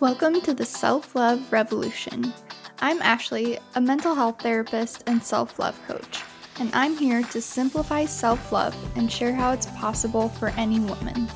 Welcome 0.00 0.40
to 0.42 0.54
the 0.54 0.64
Self 0.64 1.16
Love 1.16 1.52
Revolution. 1.52 2.32
I'm 2.78 3.02
Ashley, 3.02 3.58
a 3.74 3.80
mental 3.80 4.14
health 4.14 4.40
therapist 4.40 5.02
and 5.08 5.20
self 5.20 5.58
love 5.58 5.76
coach, 5.88 6.22
and 6.60 6.70
I'm 6.72 6.96
here 6.96 7.24
to 7.24 7.42
simplify 7.42 8.04
self 8.04 8.52
love 8.52 8.76
and 8.94 9.10
share 9.10 9.34
how 9.34 9.50
it's 9.50 9.66
possible 9.66 10.28
for 10.28 10.50
any 10.50 10.78
woman. 10.78 11.26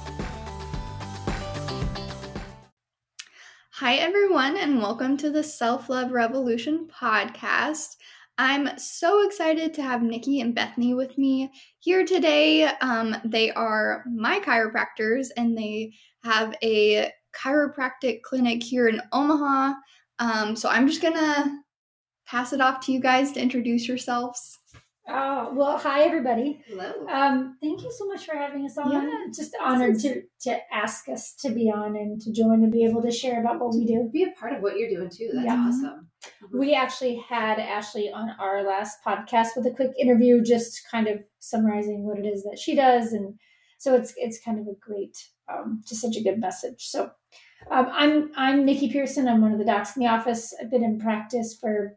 Hi, 3.71 3.96
everyone, 3.96 4.56
and 4.56 4.80
welcome 4.80 5.16
to 5.16 5.30
the 5.30 5.42
Self 5.42 5.88
Love 5.88 6.12
Revolution 6.12 6.86
podcast. 6.86 7.96
I'm 8.38 8.79
so 8.79 9.26
excited 9.26 9.74
to 9.74 9.82
have 9.82 10.02
Niki 10.02 10.40
and 10.40 10.54
Bethany 10.54 10.94
with 10.94 11.18
me 11.18 11.50
here 11.80 12.06
today. 12.06 12.66
Um, 12.80 13.16
they 13.24 13.50
are 13.50 14.04
my 14.08 14.38
chiropractors 14.38 15.30
and 15.36 15.58
they 15.58 15.94
have 16.22 16.54
a 16.62 17.10
chiropractic 17.33 18.23
clinic 18.23 18.62
here 18.62 18.89
in 18.89 19.01
Omaha. 19.12 19.75
Um, 20.18 20.57
so 20.57 20.68
I'm 20.68 20.86
just 20.86 21.03
gonna 21.03 21.63
pass 22.27 22.53
it 22.53 22.61
off 22.61 22.81
to 22.86 22.93
you 22.93 23.00
guys 23.00 23.32
to 23.32 23.40
introduce 23.40 23.89
yourselves. 23.89 24.59
Oh, 25.09 25.53
well, 25.54 25.79
hi 25.79 26.03
everybody. 26.03 26.63
Hello. 26.67 26.93
Um, 27.11 27.57
thank 27.61 27.82
you 27.82 27.90
so 27.90 28.07
much 28.07 28.25
for 28.25 28.37
having 28.37 28.64
us 28.64 28.79
on. 28.79 28.93
Yeah, 28.93 29.11
Just 29.35 29.53
honored 29.61 29.99
to 30.00 30.23
to 30.43 30.59
ask 30.73 31.09
us 31.09 31.35
to 31.40 31.50
be 31.50 31.73
on 31.75 31.96
and 31.96 32.20
to 32.20 32.33
join 32.33 32.62
and 32.62 32.70
be 32.70 32.84
able 32.84 33.03
to 33.03 33.11
share 33.11 33.41
about 33.41 33.59
what 33.59 33.75
we 33.75 33.84
do. 33.84 34.09
Be 34.12 34.23
a 34.23 34.31
part 34.39 34.53
of 34.53 34.62
what 34.62 34.77
you're 34.78 34.89
doing 34.91 35.11
too. 35.11 35.31
That's 35.34 35.45
Yeah. 35.47 35.67
awesome. 35.69 36.09
We 36.53 36.73
actually 36.75 37.17
had 37.17 37.59
Ashley 37.59 38.12
on 38.12 38.31
our 38.39 38.62
last 38.62 38.98
podcast 39.05 39.56
with 39.56 39.67
a 39.67 39.73
quick 39.73 39.91
interview, 39.98 40.41
just 40.41 40.89
kind 40.89 41.09
of 41.09 41.19
summarizing 41.41 42.05
what 42.06 42.19
it 42.20 42.25
is 42.27 42.45
that 42.45 42.59
she 42.61 42.77
does, 42.77 43.12
and 43.12 43.34
so 43.83 43.97
it's 43.97 44.14
it's 44.17 44.39
kind 44.41 44.61
of 44.61 44.69
a 44.69 44.77
great, 44.81 45.28
um, 45.53 45.83
just 45.84 46.00
such 46.03 46.14
a 46.17 46.23
good 46.23 46.39
message. 46.39 46.86
So, 46.86 47.11
um, 47.69 47.89
I'm 47.91 48.31
I'm 48.36 48.64
Niki 48.64 48.92
Pearson. 48.92 49.27
I'm 49.27 49.41
one 49.42 49.50
of 49.53 49.59
the 49.59 49.64
docs 49.64 49.97
in 49.97 50.05
the 50.05 50.09
office. 50.09 50.55
I've 50.61 50.70
been 50.70 50.84
in 50.84 51.00
practice 51.00 51.59
for 51.61 51.97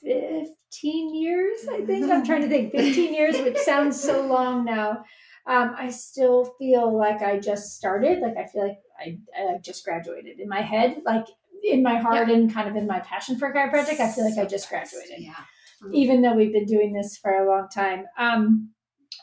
15 0.00 1.14
years, 1.14 1.58
I 1.72 1.80
think. 1.84 2.08
I'm 2.08 2.24
trying 2.24 2.42
to 2.42 2.48
think 2.48 2.70
15 2.70 3.12
years, 3.14 3.36
which 3.38 3.56
sounds 3.58 4.00
so 4.00 4.24
long 4.24 4.64
now. 4.64 5.02
Um, 5.46 5.74
I 5.76 5.90
still 5.90 6.54
feel 6.56 6.96
like 6.96 7.20
I 7.20 7.40
just 7.40 7.76
started. 7.76 8.20
Like 8.20 8.36
I 8.36 8.46
feel 8.46 8.62
like 8.68 8.78
I, 9.00 9.18
I 9.36 9.58
just 9.58 9.84
graduated 9.84 10.38
in 10.38 10.48
my 10.48 10.62
head, 10.62 11.02
like 11.04 11.26
in 11.64 11.82
my 11.82 11.98
heart 11.98 12.30
and 12.30 12.52
kind 12.52 12.68
of 12.68 12.76
in 12.76 12.86
my 12.86 13.00
passion 13.00 13.36
for 13.38 13.52
chiropractic. 13.52 13.98
I 13.98 14.12
feel 14.12 14.24
like 14.24 14.38
I 14.38 14.44
just 14.46 14.68
graduated 14.68 15.18
Yeah. 15.18 15.34
even 15.92 16.22
though 16.22 16.34
we've 16.34 16.52
been 16.52 16.66
doing 16.66 16.92
this 16.92 17.18
for 17.18 17.32
a 17.32 17.48
long 17.50 17.68
time. 17.68 18.04
Um, 18.16 18.70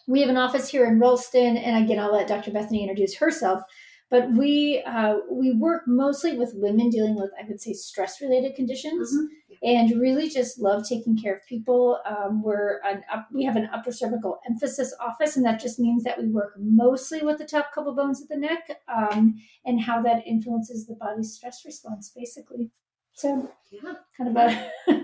we 0.07 0.21
have 0.21 0.29
an 0.29 0.37
office 0.37 0.69
here 0.69 0.85
in 0.85 0.99
Ralston, 0.99 1.57
and 1.57 1.83
again, 1.83 1.99
I'll 1.99 2.13
let 2.13 2.27
Dr. 2.27 2.51
Bethany 2.51 2.81
introduce 2.81 3.15
herself. 3.15 3.61
But 4.09 4.33
we 4.33 4.83
uh, 4.85 5.19
we 5.31 5.53
work 5.53 5.83
mostly 5.87 6.37
with 6.37 6.51
women 6.55 6.89
dealing 6.89 7.15
with, 7.15 7.31
I 7.41 7.47
would 7.47 7.61
say, 7.61 7.71
stress 7.71 8.19
related 8.19 8.55
conditions, 8.55 9.09
Mhm. 9.15 9.27
and 9.63 10.01
really 10.01 10.27
just 10.27 10.59
love 10.59 10.85
taking 10.85 11.17
care 11.17 11.35
of 11.35 11.45
people. 11.47 11.97
Um, 12.05 12.43
we're 12.43 12.81
an 12.83 13.03
up, 13.09 13.29
we 13.33 13.45
have 13.45 13.55
an 13.55 13.69
upper 13.73 13.93
cervical 13.93 14.41
emphasis 14.45 14.93
office, 14.99 15.37
and 15.37 15.45
that 15.45 15.61
just 15.61 15.79
means 15.79 16.03
that 16.03 16.21
we 16.21 16.27
work 16.27 16.55
mostly 16.59 17.21
with 17.21 17.37
the 17.37 17.45
top 17.45 17.71
couple 17.73 17.95
bones 17.95 18.21
of 18.21 18.27
the 18.27 18.35
neck 18.35 18.81
um, 18.93 19.35
and 19.63 19.79
how 19.79 20.01
that 20.01 20.27
influences 20.27 20.87
the 20.87 20.95
body's 20.95 21.33
stress 21.33 21.63
response, 21.63 22.11
basically. 22.13 22.69
So, 23.13 23.49
Yeah. 23.71 23.93
kind 24.17 24.29
of 24.29 24.35
a 24.35 25.00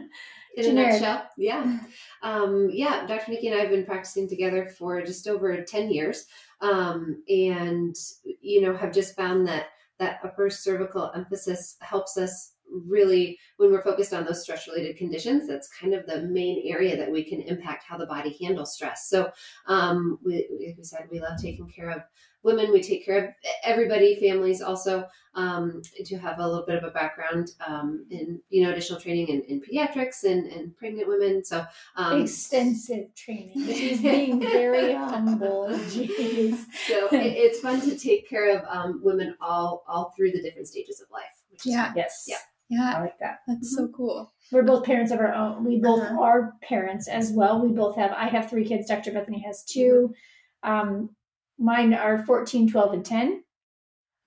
In 0.57 0.63
Generic. 0.63 0.89
a 0.89 0.93
nutshell. 0.93 1.29
Yeah. 1.37 1.79
Um, 2.23 2.69
yeah. 2.73 3.05
Dr. 3.05 3.31
Niki 3.31 3.45
and 3.45 3.55
I 3.55 3.59
have 3.59 3.69
been 3.69 3.85
practicing 3.85 4.27
together 4.27 4.67
for 4.67 5.01
just 5.03 5.27
over 5.27 5.63
10 5.63 5.91
years. 5.91 6.25
Um, 6.61 7.21
and, 7.29 7.95
you 8.41 8.61
know, 8.61 8.75
have 8.75 8.91
just 8.91 9.15
found 9.15 9.47
that 9.47 9.67
that 9.99 10.19
upper 10.23 10.49
cervical 10.49 11.11
emphasis 11.15 11.77
helps 11.81 12.17
us 12.17 12.53
really 12.69 13.37
when 13.57 13.71
we're 13.71 13.83
focused 13.83 14.13
on 14.13 14.25
those 14.25 14.43
stress 14.43 14.67
related 14.67 14.97
conditions 14.97 15.47
that's 15.47 15.69
kind 15.69 15.93
of 15.93 16.05
the 16.05 16.23
main 16.23 16.61
area 16.65 16.97
that 16.97 17.09
we 17.09 17.23
can 17.23 17.41
impact 17.41 17.85
how 17.87 17.97
the 17.97 18.05
body 18.05 18.37
handles 18.41 18.73
stress 18.73 19.07
so 19.07 19.31
um, 19.67 20.19
we, 20.25 20.47
like 20.59 20.75
we 20.77 20.83
said 20.83 21.07
we 21.09 21.21
love 21.21 21.39
taking 21.41 21.69
care 21.69 21.89
of 21.89 22.01
women 22.47 22.71
we 22.71 22.81
take 22.81 23.05
care 23.05 23.19
of 23.25 23.25
everybody 23.63 24.09
families 24.25 24.61
also 24.69 25.05
um, 25.35 25.81
to 26.09 26.17
have 26.17 26.39
a 26.39 26.47
little 26.47 26.65
bit 26.65 26.77
of 26.77 26.83
a 26.83 26.89
background 26.99 27.51
um, 27.67 27.89
in 28.09 28.41
you 28.49 28.63
know 28.63 28.71
additional 28.71 28.99
training 28.99 29.27
in, 29.27 29.41
in 29.51 29.61
pediatrics 29.65 30.23
and, 30.23 30.41
and 30.55 30.75
pregnant 30.75 31.07
women 31.07 31.43
so 31.45 31.63
um, 31.95 32.21
extensive 32.21 33.13
training. 33.15 33.53
She's 33.79 34.01
being 34.15 34.39
very 34.39 34.93
humble. 34.93 35.67
Jeez. 35.93 36.57
so 36.87 36.97
it, 37.11 37.33
it's 37.45 37.59
fun 37.59 37.81
to 37.81 37.95
take 37.97 38.27
care 38.27 38.57
of 38.57 38.65
um, 38.75 39.01
women 39.03 39.35
all 39.39 39.83
all 39.87 40.05
through 40.15 40.31
the 40.31 40.41
different 40.41 40.67
stages 40.67 41.01
of 41.01 41.07
life 41.11 41.35
which 41.51 41.61
is 41.67 41.73
Yeah. 41.73 41.87
fun. 41.87 41.93
Yes. 41.97 42.25
Yeah. 42.27 42.37
Yeah, 42.69 42.93
I 42.97 42.99
like 43.01 43.17
that. 43.19 43.37
that's 43.47 43.73
so 43.77 43.87
cool. 43.95 44.33
We're 44.51 44.63
both 44.63 44.83
parents 44.83 45.11
of 45.13 45.19
our 45.21 45.33
own. 45.33 45.63
We 45.63 45.79
both 45.79 46.01
Uh-huh. 46.01 46.21
are 46.21 46.53
parents 46.61 47.07
as 47.07 47.31
well. 47.31 47.61
We 47.65 47.69
both 47.71 47.95
have, 47.95 48.11
I 48.11 48.27
have 48.27 48.49
three 48.49 48.65
kids. 48.65 48.89
Dr. 48.89 49.13
Bethany 49.13 49.39
has 49.47 49.63
2 49.63 50.13
Um, 50.63 51.15
mine 51.59 51.93
are 51.93 52.25
14, 52.25 52.69
12, 52.69 52.93
and 52.93 53.05
10. 53.05 53.43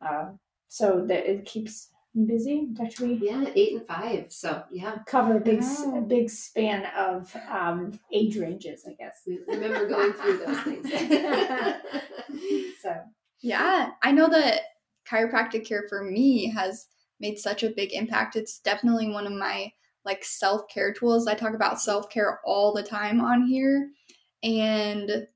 Um, 0.01 0.39
so 0.69 1.05
that 1.07 1.31
it 1.31 1.45
keeps 1.45 1.89
me 2.15 2.25
busy. 2.25 2.69
Dr. 2.73 3.07
We 3.07 3.15
yeah 3.15 3.45
eight 3.55 3.75
and 3.77 3.87
five 3.87 4.27
so 4.33 4.65
yeah 4.71 4.99
cover 5.07 5.37
a 5.37 5.41
big, 5.41 5.59
s- 5.59 5.83
a 5.85 5.89
Wow. 5.89 6.01
big 6.01 6.29
span 6.31 6.87
of 6.97 7.35
um, 7.49 7.99
age 8.13 8.37
ranges, 8.37 8.85
I 8.89 8.95
guess. 8.95 9.21
we 9.27 9.39
remember 9.47 9.87
going 9.89 10.13
through 10.15 10.39
those 10.39 10.61
things 10.63 10.91
So, 12.83 12.95
Yeah, 13.41 13.91
I 14.03 14.13
know 14.13 14.29
that 14.29 14.61
chiropractic 15.11 15.67
care 15.67 15.85
for 15.89 16.03
me 16.05 16.51
has 16.51 16.87
made 17.21 17.39
such 17.39 17.63
a 17.63 17.71
big 17.71 17.93
impact. 17.93 18.37
It's 18.37 18.59
definitely 18.61 19.11
one 19.11 19.27
of 19.27 19.33
my 19.33 19.71
like 20.05 20.25
self-care 20.25 20.95
tools. 20.95 21.27
I 21.27 21.35
talk 21.35 21.55
about 21.55 21.81
self-care 21.81 22.41
all 22.45 22.73
the 22.73 22.83
time 22.83 23.21
on 23.21 23.47
here. 23.47 23.91
And 24.43 25.27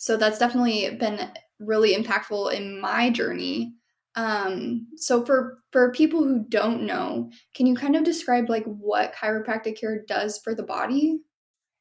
so 0.00 0.16
that's 0.16 0.38
definitely 0.38 0.96
been 0.96 1.30
really 1.60 1.94
impactful 1.94 2.54
in 2.54 2.80
my 2.80 3.10
journey. 3.10 3.74
Um 4.16 4.88
so 4.96 5.24
for 5.24 5.58
for 5.72 5.92
people 5.92 6.24
who 6.24 6.44
don't 6.48 6.82
know, 6.84 7.30
can 7.54 7.66
you 7.66 7.76
kind 7.76 7.94
of 7.96 8.04
describe 8.04 8.48
like 8.48 8.64
what 8.64 9.14
chiropractic 9.14 9.78
care 9.78 10.02
does 10.08 10.38
for 10.38 10.54
the 10.54 10.64
body? 10.64 11.20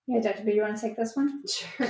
Yeah, 0.10 0.20
Dr. 0.20 0.44
B, 0.44 0.54
you 0.54 0.64
want 0.64 0.76
to 0.76 0.82
take 0.82 0.98
this 0.98 1.16
one? 1.16 1.44
Sure. 1.48 1.88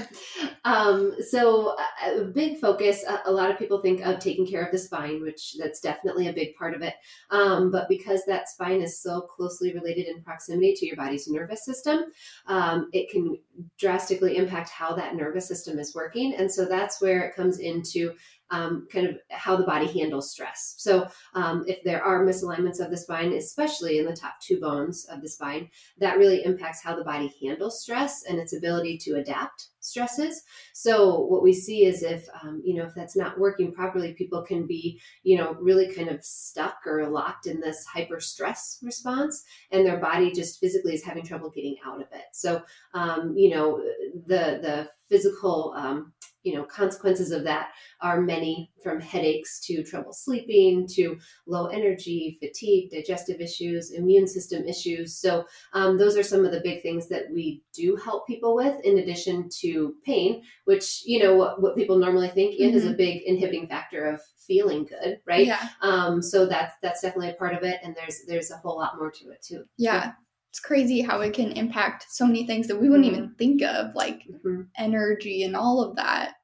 Um, 0.65 1.15
so 1.29 1.77
a, 2.05 2.25
big 2.25 2.59
focus. 2.59 3.05
A 3.25 3.31
lot 3.31 3.49
of 3.49 3.57
people 3.57 3.81
think 3.81 4.05
of 4.05 4.19
taking 4.19 4.45
care 4.45 4.61
of 4.61 4.73
the 4.73 4.77
spine, 4.77 5.21
which 5.21 5.55
that's 5.57 5.79
definitely 5.79 6.27
a 6.27 6.33
big 6.33 6.53
part 6.55 6.73
of 6.73 6.81
it. 6.81 6.95
Um, 7.31 7.71
but 7.71 7.87
because 7.87 8.25
that 8.25 8.49
spine 8.49 8.81
is 8.81 9.01
so 9.01 9.21
closely 9.21 9.73
related 9.73 10.07
in 10.07 10.21
proximity 10.21 10.73
to 10.75 10.85
your 10.85 10.97
body's 10.97 11.29
nervous 11.29 11.63
system, 11.63 12.03
um, 12.47 12.89
it 12.91 13.09
can 13.09 13.37
drastically 13.77 14.35
impact 14.35 14.69
how 14.69 14.93
that 14.95 15.15
nervous 15.15 15.47
system 15.47 15.79
is 15.79 15.95
working, 15.95 16.35
and 16.35 16.51
so 16.51 16.65
that's 16.65 17.01
where 17.01 17.21
it 17.21 17.35
comes 17.35 17.59
into 17.59 18.13
um, 18.51 18.87
kind 18.91 19.07
of 19.07 19.17
how 19.29 19.55
the 19.55 19.65
body 19.65 19.87
handles 19.87 20.31
stress. 20.31 20.75
So 20.77 21.07
um, 21.33 21.63
if 21.67 21.83
there 21.83 22.03
are 22.03 22.25
misalignments 22.25 22.79
of 22.79 22.91
the 22.91 22.97
spine, 22.97 23.33
especially 23.33 23.99
in 23.99 24.05
the 24.05 24.15
top 24.15 24.39
two 24.41 24.59
bones 24.59 25.05
of 25.05 25.21
the 25.21 25.29
spine, 25.29 25.69
that 25.99 26.17
really 26.17 26.43
impacts 26.43 26.81
how 26.81 26.95
the 26.95 27.03
body 27.03 27.33
handles 27.41 27.81
stress 27.81 28.23
and 28.27 28.39
its 28.39 28.55
ability 28.55 28.97
to 28.99 29.15
adapt 29.15 29.69
stresses. 29.81 30.43
So 30.73 31.21
what 31.21 31.43
we 31.43 31.53
see 31.53 31.85
is 31.85 32.03
if 32.03 32.27
um, 32.43 32.61
you 32.63 32.75
know 32.75 32.85
if 32.85 32.93
that's 32.95 33.15
not 33.15 33.39
working 33.39 33.71
properly, 33.73 34.13
people 34.13 34.43
can 34.43 34.65
be 34.67 34.99
you 35.23 35.37
know 35.37 35.53
really 35.59 35.93
kind 35.93 36.09
of 36.09 36.23
stuck 36.23 36.77
or 36.85 37.07
locked 37.07 37.47
in 37.47 37.59
this 37.59 37.85
hyper 37.85 38.19
stress 38.19 38.79
response, 38.83 39.43
and 39.71 39.85
their 39.85 39.97
body 39.97 40.31
just 40.31 40.59
physically 40.59 40.93
is 40.93 41.03
having 41.03 41.23
trouble 41.23 41.49
getting 41.49 41.77
out 41.85 42.01
of 42.01 42.07
it. 42.13 42.25
So 42.33 42.61
um, 42.93 43.35
you 43.37 43.51
know 43.51 43.83
the 44.25 44.59
the 44.61 44.89
physical 45.09 45.73
um, 45.75 46.13
you 46.43 46.55
know 46.55 46.63
consequences 46.63 47.31
of 47.31 47.43
that 47.43 47.69
are 48.01 48.21
many 48.21 48.71
from 48.81 48.99
headaches 48.99 49.59
to 49.65 49.83
trouble 49.83 50.13
sleeping 50.13 50.87
to 50.87 51.17
low 51.47 51.67
energy 51.67 52.37
fatigue 52.41 52.91
digestive 52.91 53.41
issues 53.41 53.91
immune 53.91 54.27
system 54.27 54.65
issues. 54.65 55.17
So 55.17 55.45
um, 55.73 55.97
those 55.97 56.17
are 56.17 56.23
some 56.23 56.45
of 56.45 56.51
the 56.51 56.61
big 56.61 56.81
things 56.81 57.07
that 57.09 57.25
we 57.33 57.63
do 57.73 57.95
help 57.95 58.27
people 58.27 58.55
with 58.55 58.79
in 58.83 58.99
addition 58.99 59.49
to 59.61 59.95
pain 60.05 60.41
which 60.65 61.03
you 61.05 61.21
know 61.21 61.35
what, 61.35 61.61
what 61.61 61.75
people 61.75 61.97
normally 61.97 62.29
think 62.29 62.59
in 62.59 62.73
is 62.73 62.85
a 62.85 62.93
big 62.93 63.21
inhibiting 63.23 63.67
factor 63.67 64.05
of 64.05 64.21
feeling 64.47 64.85
good 64.85 65.19
right? 65.27 65.45
Yeah. 65.45 65.69
um, 65.81 66.21
so 66.21 66.45
that's 66.45 66.75
that's 66.81 67.01
definitely 67.01 67.29
a 67.29 67.33
part 67.33 67.53
of 67.53 67.63
it 67.63 67.79
and 67.83 67.95
there's 67.95 68.21
there's 68.27 68.51
a 68.51 68.57
whole 68.57 68.77
lot 68.77 68.97
more 68.97 69.11
to 69.11 69.29
it 69.31 69.41
too. 69.41 69.65
Yeah. 69.77 70.13
It's 70.51 70.59
crazy 70.59 71.01
how 71.01 71.21
it 71.21 71.33
can 71.33 71.51
impact 71.51 72.05
so 72.09 72.25
many 72.25 72.45
things 72.47 72.67
that 72.67 72.79
we 72.81 72.89
wouldn't 72.89 73.07
even 73.07 73.35
think 73.37 73.61
of, 73.61 73.93
like 73.93 74.23
Mhm. 74.43 74.67
energy 74.77 75.43
and 75.43 75.55
all 75.55 75.81
of 75.81 75.95
that. 75.97 76.35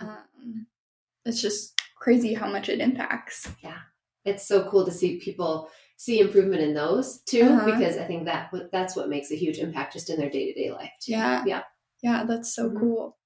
Um, 0.00 0.66
it's 1.24 1.40
just 1.40 1.80
crazy 1.98 2.34
how 2.34 2.50
much 2.50 2.68
it 2.68 2.80
impacts. 2.80 3.48
Yeah, 3.62 3.78
it's 4.26 4.46
so 4.46 4.68
cool 4.68 4.84
to 4.84 4.90
see 4.92 5.18
people 5.18 5.70
see 5.96 6.18
improvement 6.20 6.60
in 6.60 6.74
those 6.74 7.20
too 7.22 7.42
Uh-huh. 7.44 7.64
because 7.70 7.96
i 7.96 8.04
think 8.04 8.24
that 8.24 8.50
that's 8.72 8.96
what 8.96 9.08
makes 9.08 9.30
a 9.30 9.36
huge 9.36 9.58
impact 9.58 9.92
just 9.92 10.10
in 10.10 10.18
their 10.18 10.28
day-to-day 10.28 10.72
life 10.72 10.90
too. 11.00 11.12
Yeah. 11.12 11.44
yeah 11.46 11.62
Yeah, 12.02 12.24
that's 12.24 12.54
so 12.54 12.68
Mhm. 12.68 12.80
cool. 12.80 13.18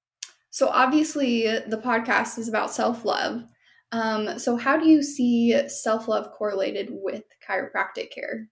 So 0.51 0.69
obviously, 0.69 1.45
the 1.67 1.81
podcast 1.83 2.39
is 2.39 2.47
about 2.49 2.71
self 2.73 3.05
love. 3.05 3.43
Um, 3.91 4.39
so, 4.39 4.55
how 4.57 4.77
do 4.77 4.87
you 4.89 5.03
see 5.03 5.67
self 5.69 6.07
love 6.09 6.31
correlated 6.33 6.89
with 6.91 7.25
chiropractic 7.45 8.11
care? 8.13 8.49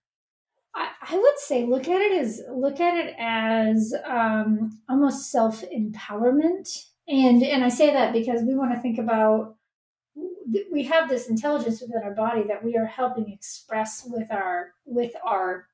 I, 0.76 0.90
I 1.10 1.16
would 1.16 1.38
say 1.38 1.64
look 1.64 1.88
at 1.88 2.00
it 2.00 2.12
as 2.20 2.42
look 2.52 2.80
at 2.80 2.94
it 2.94 3.14
as 3.18 3.94
um, 4.04 4.78
almost 4.88 5.30
self 5.32 5.64
empowerment, 5.74 6.68
and 7.08 7.42
and 7.42 7.64
I 7.64 7.68
say 7.68 7.92
that 7.92 8.12
because 8.12 8.42
we 8.42 8.54
want 8.54 8.74
to 8.74 8.80
think 8.80 8.98
about 8.98 9.56
we 10.70 10.84
have 10.84 11.08
this 11.08 11.28
intelligence 11.28 11.80
within 11.80 12.02
our 12.04 12.14
body 12.14 12.44
that 12.48 12.62
we 12.62 12.76
are 12.76 12.86
helping 12.86 13.32
express 13.32 14.06
with 14.06 14.30
our 14.30 14.72
with 14.84 15.12
our 15.24 15.66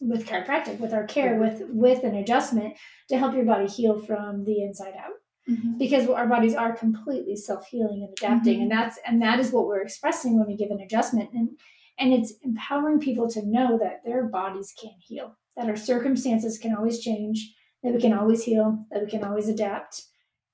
with 0.00 0.26
chiropractic 0.26 0.78
with 0.78 0.92
our 0.92 1.04
care 1.04 1.36
with 1.36 1.62
with 1.68 2.04
an 2.04 2.14
adjustment 2.14 2.74
to 3.08 3.18
help 3.18 3.34
your 3.34 3.44
body 3.44 3.66
heal 3.66 3.98
from 4.00 4.44
the 4.44 4.62
inside 4.62 4.94
out 4.98 5.12
mm-hmm. 5.48 5.78
because 5.78 6.08
our 6.08 6.26
bodies 6.26 6.54
are 6.54 6.76
completely 6.76 7.34
self-healing 7.34 8.02
and 8.02 8.12
adapting 8.18 8.54
mm-hmm. 8.54 8.62
and 8.62 8.70
that's 8.70 8.98
and 9.06 9.22
that 9.22 9.40
is 9.40 9.50
what 9.50 9.66
we're 9.66 9.82
expressing 9.82 10.38
when 10.38 10.46
we 10.46 10.56
give 10.56 10.70
an 10.70 10.80
adjustment 10.80 11.30
and 11.32 11.50
and 11.98 12.12
it's 12.12 12.34
empowering 12.42 13.00
people 13.00 13.28
to 13.28 13.46
know 13.46 13.78
that 13.78 14.02
their 14.04 14.24
bodies 14.24 14.72
can 14.80 14.92
heal 15.00 15.36
that 15.56 15.68
our 15.68 15.76
circumstances 15.76 16.58
can 16.58 16.74
always 16.74 17.00
change 17.00 17.54
that 17.82 17.92
we 17.92 18.00
can 18.00 18.12
always 18.12 18.42
heal 18.42 18.84
that 18.90 19.02
we 19.02 19.10
can 19.10 19.24
always 19.24 19.48
adapt 19.48 20.04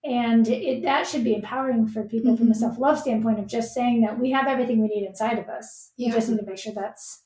and 0.05 0.49
it, 0.49 0.83
that 0.83 1.07
should 1.07 1.25
be 1.25 1.35
empowering 1.35 1.87
for 1.87 2.03
people 2.05 2.33
mm-hmm. 2.33 2.37
from 2.37 2.49
a 2.49 2.51
mm-hmm. 2.51 2.61
self-love 2.61 2.99
standpoint 2.99 3.39
of 3.39 3.47
just 3.47 3.73
saying 3.73 4.03
that 4.03 4.19
we 4.19 4.31
have 4.31 4.47
everything 4.47 4.81
we 4.81 4.89
need 4.89 5.07
inside 5.07 5.39
of 5.39 5.49
us 5.49 5.93
yeah. 5.97 6.09
we 6.09 6.15
just 6.15 6.29
need 6.29 6.39
to 6.39 6.47
make 6.47 6.59
sure 6.59 6.73
that's 6.75 7.23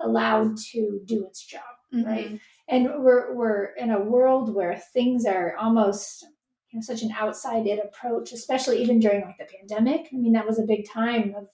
allowed 0.00 0.56
to 0.56 1.00
do 1.06 1.24
its 1.26 1.44
job 1.44 1.62
mm-hmm. 1.94 2.06
right 2.06 2.40
and 2.68 2.86
we're 3.02 3.34
we're 3.34 3.64
in 3.76 3.90
a 3.90 4.00
world 4.00 4.54
where 4.54 4.76
things 4.92 5.26
are 5.26 5.56
almost 5.56 6.24
you 6.70 6.78
know 6.78 6.82
such 6.82 7.02
an 7.02 7.12
outside 7.12 7.66
in 7.66 7.80
approach 7.80 8.32
especially 8.32 8.82
even 8.82 8.98
during 9.00 9.22
like 9.22 9.38
the 9.38 9.56
pandemic 9.58 10.08
i 10.12 10.16
mean 10.16 10.32
that 10.32 10.46
was 10.46 10.58
a 10.58 10.64
big 10.64 10.88
time 10.88 11.34
of 11.36 11.48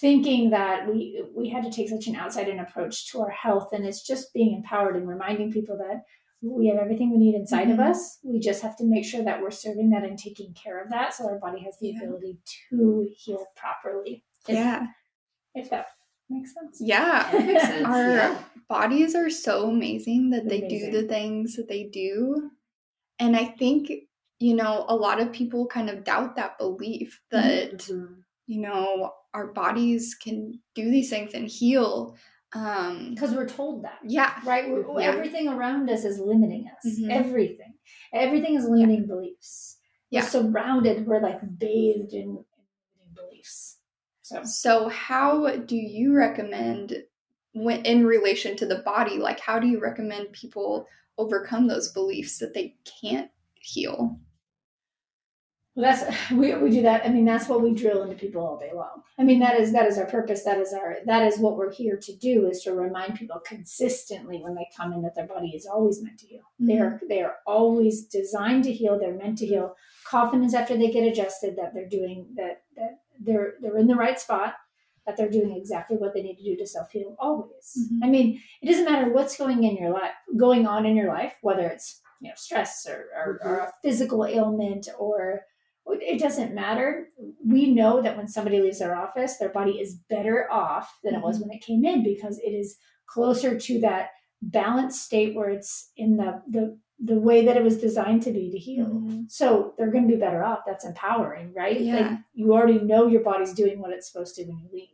thinking 0.00 0.50
that 0.50 0.86
we 0.88 1.24
we 1.34 1.48
had 1.48 1.64
to 1.64 1.70
take 1.70 1.88
such 1.88 2.06
an 2.06 2.16
outside 2.16 2.48
in 2.48 2.58
approach 2.58 3.10
to 3.10 3.20
our 3.20 3.30
health 3.30 3.72
and 3.72 3.86
it's 3.86 4.06
just 4.06 4.32
being 4.34 4.54
empowered 4.54 4.96
and 4.96 5.08
reminding 5.08 5.52
people 5.52 5.76
that 5.76 6.02
we 6.42 6.68
have 6.68 6.78
everything 6.78 7.10
we 7.10 7.16
need 7.16 7.34
inside 7.34 7.68
mm-hmm. 7.68 7.80
of 7.80 7.80
us 7.80 8.18
we 8.22 8.38
just 8.38 8.62
have 8.62 8.76
to 8.76 8.84
make 8.84 9.04
sure 9.04 9.24
that 9.24 9.40
we're 9.40 9.50
serving 9.50 9.90
that 9.90 10.04
and 10.04 10.18
taking 10.18 10.52
care 10.54 10.82
of 10.82 10.90
that 10.90 11.14
so 11.14 11.24
our 11.26 11.38
body 11.38 11.62
has 11.62 11.76
the 11.80 11.88
yeah. 11.88 12.02
ability 12.02 12.38
to 12.70 13.08
heal 13.16 13.44
properly 13.56 14.22
if, 14.48 14.54
yeah 14.54 14.86
if 15.54 15.70
that 15.70 15.86
makes 16.28 16.52
sense 16.52 16.78
yeah 16.80 17.28
makes 17.32 17.62
sense. 17.62 17.86
our 17.86 18.10
yeah. 18.10 18.38
bodies 18.68 19.14
are 19.14 19.30
so 19.30 19.70
amazing 19.70 20.30
that 20.30 20.48
They're 20.48 20.60
they 20.60 20.66
amazing. 20.66 20.90
do 20.90 21.02
the 21.02 21.08
things 21.08 21.56
that 21.56 21.68
they 21.68 21.84
do 21.84 22.50
and 23.18 23.34
i 23.34 23.44
think 23.44 23.90
you 24.38 24.54
know 24.54 24.84
a 24.88 24.94
lot 24.94 25.20
of 25.20 25.32
people 25.32 25.66
kind 25.66 25.88
of 25.88 26.04
doubt 26.04 26.36
that 26.36 26.58
belief 26.58 27.22
that 27.30 27.78
mm-hmm. 27.78 28.20
You 28.46 28.60
know 28.60 29.12
our 29.34 29.48
bodies 29.48 30.14
can 30.14 30.58
do 30.74 30.90
these 30.90 31.10
things 31.10 31.34
and 31.34 31.48
heal 31.48 32.16
um 32.54 33.10
because 33.14 33.32
we're 33.32 33.48
told 33.48 33.84
that. 33.84 33.98
Yeah. 34.06 34.32
Right? 34.44 34.66
Yeah. 34.68 35.00
everything 35.00 35.48
around 35.48 35.90
us 35.90 36.04
is 36.04 36.18
limiting 36.18 36.66
us. 36.68 36.92
Mm-hmm. 36.92 37.10
everything. 37.10 37.74
Everything 38.14 38.56
is 38.56 38.64
limiting 38.64 39.02
yeah. 39.02 39.06
beliefs 39.06 39.76
yeah. 40.10 40.22
we're 40.22 40.28
surrounded. 40.28 41.06
We're 41.06 41.20
like 41.20 41.40
bathed 41.58 42.12
in, 42.12 42.20
in 42.20 43.14
beliefs. 43.14 43.78
So. 44.22 44.42
So 44.44 44.88
how 44.88 45.56
do 45.56 45.76
you 45.76 46.14
recommend 46.14 47.02
when 47.52 47.84
in 47.84 48.04
relation 48.04 48.56
to 48.56 48.66
the 48.66 48.82
body 48.84 49.18
like 49.18 49.40
how 49.40 49.58
do 49.58 49.66
you 49.66 49.80
recommend 49.80 50.30
people 50.32 50.86
overcome 51.16 51.66
those 51.66 51.90
beliefs 51.92 52.38
that 52.38 52.52
they 52.52 52.76
can't 53.00 53.30
heal 53.54 54.18
well, 55.76 55.94
that's 55.94 56.30
we, 56.32 56.54
we 56.54 56.70
do 56.70 56.82
that. 56.82 57.04
I 57.04 57.10
mean, 57.10 57.24
that's 57.24 57.48
what 57.48 57.62
we 57.62 57.74
drill 57.74 58.02
into 58.02 58.16
people 58.16 58.44
all 58.44 58.58
day 58.58 58.72
long. 58.74 59.02
I 59.18 59.22
mean, 59.22 59.38
that 59.40 59.60
is 59.60 59.72
that 59.72 59.86
is 59.86 59.98
our 59.98 60.06
purpose. 60.06 60.42
That 60.42 60.58
is 60.58 60.72
our 60.72 60.96
that 61.04 61.22
is 61.22 61.38
what 61.38 61.56
we're 61.56 61.72
here 61.72 61.96
to 61.96 62.16
do 62.16 62.48
is 62.48 62.62
to 62.62 62.74
remind 62.74 63.14
people 63.14 63.40
consistently 63.46 64.38
when 64.38 64.54
they 64.54 64.68
come 64.76 64.92
in 64.92 65.02
that 65.02 65.14
their 65.14 65.26
body 65.26 65.50
is 65.50 65.66
always 65.66 66.02
meant 66.02 66.18
to 66.18 66.26
heal. 66.26 66.40
Mm-hmm. 66.60 66.66
They 66.66 66.78
are 66.78 67.00
they 67.08 67.22
are 67.22 67.36
always 67.46 68.06
designed 68.06 68.64
to 68.64 68.72
heal. 68.72 68.98
They're 68.98 69.14
meant 69.14 69.38
to 69.38 69.46
heal. 69.46 69.76
Confidence 70.04 70.54
after 70.54 70.76
they 70.76 70.90
get 70.90 71.06
adjusted 71.06 71.56
that 71.56 71.74
they're 71.74 71.88
doing 71.88 72.26
that 72.36 72.62
that 72.76 73.00
they're 73.20 73.54
they're 73.60 73.78
in 73.78 73.86
the 73.86 73.96
right 73.96 74.18
spot. 74.18 74.54
That 75.06 75.16
they're 75.16 75.30
doing 75.30 75.56
exactly 75.56 75.96
what 75.96 76.14
they 76.14 76.22
need 76.22 76.34
to 76.38 76.42
do 76.42 76.56
to 76.56 76.66
self 76.66 76.90
heal. 76.90 77.14
Always. 77.20 77.78
Mm-hmm. 77.78 78.04
I 78.04 78.08
mean, 78.08 78.42
it 78.60 78.66
doesn't 78.66 78.90
matter 78.90 79.12
what's 79.12 79.36
going 79.36 79.62
in 79.62 79.76
your 79.76 79.90
life, 79.90 80.10
going 80.36 80.66
on 80.66 80.84
in 80.84 80.96
your 80.96 81.06
life, 81.06 81.36
whether 81.42 81.64
it's 81.68 82.00
you 82.20 82.28
know 82.28 82.34
stress 82.36 82.88
or, 82.88 83.06
or, 83.14 83.38
mm-hmm. 83.38 83.48
or 83.48 83.58
a 83.58 83.72
physical 83.84 84.26
ailment 84.26 84.88
or 84.98 85.42
it 85.88 86.20
doesn't 86.20 86.54
matter. 86.54 87.08
We 87.44 87.72
know 87.72 88.02
that 88.02 88.16
when 88.16 88.28
somebody 88.28 88.60
leaves 88.60 88.80
our 88.80 88.94
office, 88.94 89.36
their 89.36 89.50
body 89.50 89.80
is 89.80 89.94
better 90.10 90.50
off 90.50 90.98
than 91.04 91.14
it 91.14 91.22
was 91.22 91.36
mm-hmm. 91.36 91.48
when 91.48 91.56
it 91.56 91.64
came 91.64 91.84
in 91.84 92.02
because 92.02 92.38
it 92.38 92.50
is 92.50 92.76
closer 93.06 93.58
to 93.58 93.80
that 93.80 94.10
balanced 94.42 95.04
state 95.04 95.34
where 95.34 95.48
it's 95.48 95.90
in 95.96 96.16
the 96.16 96.42
the 96.48 96.78
the 96.98 97.18
way 97.18 97.44
that 97.44 97.58
it 97.58 97.62
was 97.62 97.78
designed 97.78 98.22
to 98.22 98.32
be 98.32 98.50
to 98.50 98.58
heal. 98.58 98.86
Mm-hmm. 98.86 99.22
So 99.28 99.74
they're 99.76 99.90
going 99.90 100.08
to 100.08 100.14
be 100.14 100.18
better 100.18 100.42
off. 100.42 100.60
That's 100.66 100.86
empowering, 100.86 101.52
right? 101.54 101.78
Yeah. 101.78 101.96
Like 101.96 102.18
you 102.32 102.52
already 102.54 102.80
know 102.80 103.06
your 103.06 103.22
body's 103.22 103.52
doing 103.52 103.80
what 103.80 103.92
it's 103.92 104.10
supposed 104.10 104.34
to 104.36 104.44
when 104.44 104.58
you 104.58 104.68
leave. 104.72 104.88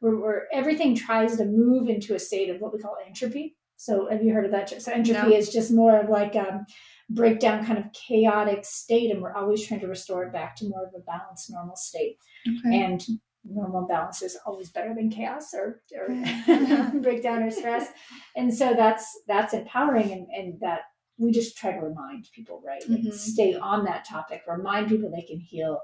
Where, 0.00 0.16
where 0.16 0.46
everything 0.52 0.94
tries 0.94 1.36
to 1.36 1.44
move 1.44 1.88
into 1.88 2.14
a 2.14 2.18
state 2.18 2.50
of 2.50 2.60
what 2.60 2.72
we 2.72 2.78
call 2.78 2.96
entropy. 3.06 3.56
So 3.76 4.08
have 4.10 4.22
you 4.22 4.34
heard 4.34 4.44
of 4.44 4.50
that? 4.50 4.82
So 4.82 4.92
entropy 4.92 5.30
no. 5.30 5.36
is 5.36 5.50
just 5.50 5.70
more 5.70 5.98
of 5.98 6.10
like 6.10 6.36
um, 6.36 6.66
breakdown 7.10 7.66
kind 7.66 7.78
of 7.78 7.92
chaotic 7.92 8.64
state 8.64 9.10
and 9.10 9.20
we're 9.20 9.34
always 9.34 9.66
trying 9.66 9.80
to 9.80 9.88
restore 9.88 10.24
it 10.24 10.32
back 10.32 10.54
to 10.56 10.68
more 10.68 10.86
of 10.86 10.94
a 10.94 11.00
balanced 11.00 11.50
normal 11.50 11.76
state. 11.76 12.16
Okay. 12.46 12.82
and 12.82 13.04
normal 13.44 13.86
balance 13.86 14.22
is 14.22 14.38
always 14.46 14.70
better 14.70 14.94
than 14.94 15.10
chaos 15.10 15.52
or, 15.54 15.82
or 15.96 16.08
breakdown 17.00 17.42
or 17.42 17.50
stress. 17.50 17.88
And 18.36 18.52
so 18.52 18.74
that's 18.74 19.20
that's 19.26 19.54
empowering 19.54 20.12
and, 20.12 20.26
and 20.36 20.60
that 20.60 20.80
we 21.18 21.32
just 21.32 21.56
try 21.56 21.72
to 21.72 21.80
remind 21.80 22.28
people 22.34 22.62
right? 22.66 22.82
Mm-hmm. 22.88 23.10
stay 23.10 23.54
on 23.54 23.84
that 23.84 24.06
topic 24.08 24.42
remind 24.46 24.88
people 24.88 25.10
they 25.10 25.26
can 25.26 25.40
heal. 25.40 25.80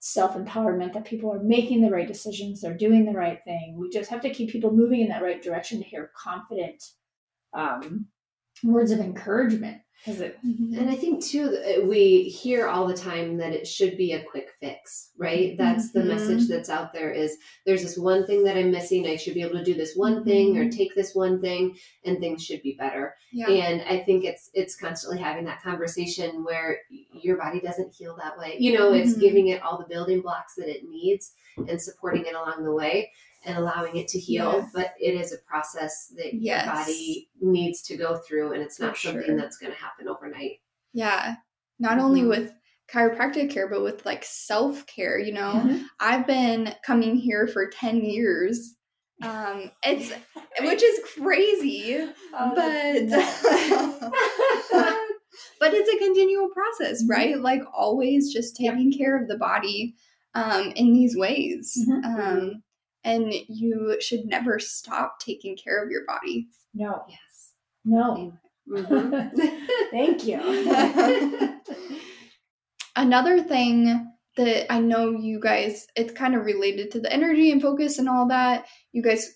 Self-empowerment 0.00 0.92
that 0.92 1.06
people 1.06 1.32
are 1.32 1.42
making 1.42 1.80
the 1.80 1.88
right 1.88 2.06
decisions 2.06 2.60
they're 2.60 2.76
doing 2.76 3.06
the 3.06 3.18
right 3.18 3.38
thing. 3.44 3.76
We 3.78 3.88
just 3.88 4.10
have 4.10 4.20
to 4.22 4.34
keep 4.34 4.50
people 4.50 4.70
moving 4.70 5.00
in 5.00 5.08
that 5.08 5.22
right 5.22 5.42
direction 5.42 5.78
to 5.78 5.84
hear 5.84 6.10
confident 6.14 6.82
um, 7.54 8.06
words 8.62 8.90
of 8.90 9.00
encouragement 9.00 9.78
it, 10.06 10.38
mm-hmm. 10.44 10.78
And 10.78 10.90
I 10.90 10.94
think 10.94 11.24
too, 11.24 11.82
we 11.88 12.24
hear 12.24 12.68
all 12.68 12.86
the 12.86 12.96
time 12.96 13.38
that 13.38 13.52
it 13.52 13.66
should 13.66 13.96
be 13.96 14.12
a 14.12 14.22
quick 14.22 14.50
fix, 14.60 15.10
right? 15.18 15.56
That's 15.56 15.92
the 15.92 16.00
mm-hmm. 16.00 16.08
message 16.08 16.48
that's 16.48 16.68
out 16.68 16.92
there 16.92 17.10
is 17.10 17.38
there's 17.64 17.82
this 17.82 17.96
one 17.96 18.26
thing 18.26 18.44
that 18.44 18.56
I'm 18.56 18.70
missing. 18.70 19.06
I 19.06 19.16
should 19.16 19.34
be 19.34 19.42
able 19.42 19.58
to 19.58 19.64
do 19.64 19.74
this 19.74 19.94
one 19.96 20.22
thing 20.22 20.58
or 20.58 20.62
mm-hmm. 20.62 20.76
take 20.76 20.94
this 20.94 21.14
one 21.14 21.40
thing 21.40 21.76
and 22.04 22.18
things 22.18 22.44
should 22.44 22.62
be 22.62 22.76
better. 22.78 23.14
Yeah. 23.32 23.48
And 23.48 23.82
I 23.82 24.04
think 24.04 24.24
it's, 24.24 24.50
it's 24.52 24.76
constantly 24.76 25.18
having 25.18 25.44
that 25.46 25.62
conversation 25.62 26.44
where 26.44 26.80
your 27.12 27.38
body 27.38 27.60
doesn't 27.60 27.94
heal 27.94 28.16
that 28.22 28.38
way. 28.38 28.56
You 28.58 28.78
know, 28.78 28.92
it's 28.92 29.12
mm-hmm. 29.12 29.20
giving 29.20 29.48
it 29.48 29.62
all 29.62 29.78
the 29.78 29.92
building 29.92 30.20
blocks 30.20 30.54
that 30.56 30.68
it 30.68 30.88
needs 30.88 31.32
and 31.56 31.80
supporting 31.80 32.26
it 32.26 32.34
along 32.34 32.64
the 32.64 32.72
way 32.72 33.10
and 33.44 33.58
allowing 33.58 33.96
it 33.96 34.08
to 34.08 34.18
heal. 34.18 34.52
Yeah. 34.52 34.66
But 34.74 34.94
it 35.00 35.14
is 35.14 35.32
a 35.32 35.38
process 35.38 36.12
that 36.16 36.34
yes. 36.34 36.64
your 36.64 36.74
body 36.74 37.30
needs 37.40 37.82
to 37.82 37.96
go 37.96 38.16
through, 38.16 38.52
and 38.52 38.62
it's 38.62 38.80
not 38.80 38.96
For 38.96 39.08
something 39.08 39.24
sure. 39.26 39.36
that's 39.36 39.58
going 39.58 39.72
to 39.72 39.78
happen 39.78 40.08
overnight. 40.08 40.60
Yeah. 40.92 41.36
Not 41.78 41.92
mm-hmm. 41.92 42.00
only 42.00 42.24
with 42.24 42.52
chiropractic 42.92 43.50
care, 43.50 43.68
but 43.68 43.82
with 43.82 44.04
like 44.06 44.24
self 44.24 44.86
care. 44.86 45.18
You 45.18 45.32
know, 45.32 45.52
mm-hmm. 45.54 45.82
I've 46.00 46.26
been 46.26 46.74
coming 46.84 47.16
here 47.16 47.46
for 47.46 47.68
10 47.68 48.04
years. 48.04 48.76
Um, 49.22 49.70
it's 49.84 50.12
which 50.60 50.82
is 50.82 51.00
crazy, 51.16 51.96
oh, 52.34 52.52
but 52.54 53.08
but 55.60 55.72
it's 55.72 55.94
a 55.94 55.98
continual 55.98 56.48
process, 56.48 57.02
mm-hmm. 57.02 57.10
right? 57.10 57.40
Like 57.40 57.62
always 57.72 58.32
just 58.32 58.56
taking 58.56 58.92
care 58.92 59.20
of 59.20 59.28
the 59.28 59.38
body 59.38 59.94
um, 60.34 60.72
in 60.74 60.92
these 60.92 61.16
ways. 61.16 61.78
Mm-hmm. 61.88 62.20
Um, 62.20 62.62
and 63.04 63.32
you 63.48 63.96
should 64.00 64.24
never 64.24 64.58
stop 64.58 65.20
taking 65.20 65.56
care 65.56 65.84
of 65.84 65.90
your 65.90 66.04
body. 66.06 66.48
No. 66.74 67.02
Yes. 67.08 67.52
No. 67.84 68.32
Mm-hmm. 68.68 69.38
Thank 69.90 70.24
you. 70.26 71.60
Another 72.96 73.42
thing 73.42 74.10
that 74.36 74.72
I 74.72 74.80
know 74.80 75.10
you 75.10 75.38
guys, 75.40 75.86
it's 75.96 76.12
kind 76.12 76.34
of 76.34 76.44
related 76.44 76.90
to 76.92 77.00
the 77.00 77.12
energy 77.12 77.50
and 77.50 77.60
focus 77.60 77.98
and 77.98 78.08
all 78.08 78.26
that. 78.28 78.66
You 78.92 79.02
guys 79.02 79.34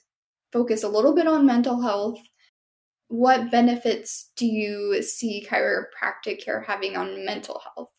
focus 0.52 0.82
a 0.82 0.88
little 0.88 1.14
bit 1.14 1.26
on 1.26 1.46
mental 1.46 1.82
health. 1.82 2.20
What 3.08 3.50
benefits 3.50 4.30
do 4.36 4.46
you 4.46 5.02
see 5.02 5.46
chiropractic 5.48 6.42
care 6.44 6.62
having 6.62 6.96
on 6.96 7.24
mental 7.24 7.60
health? 7.74 7.90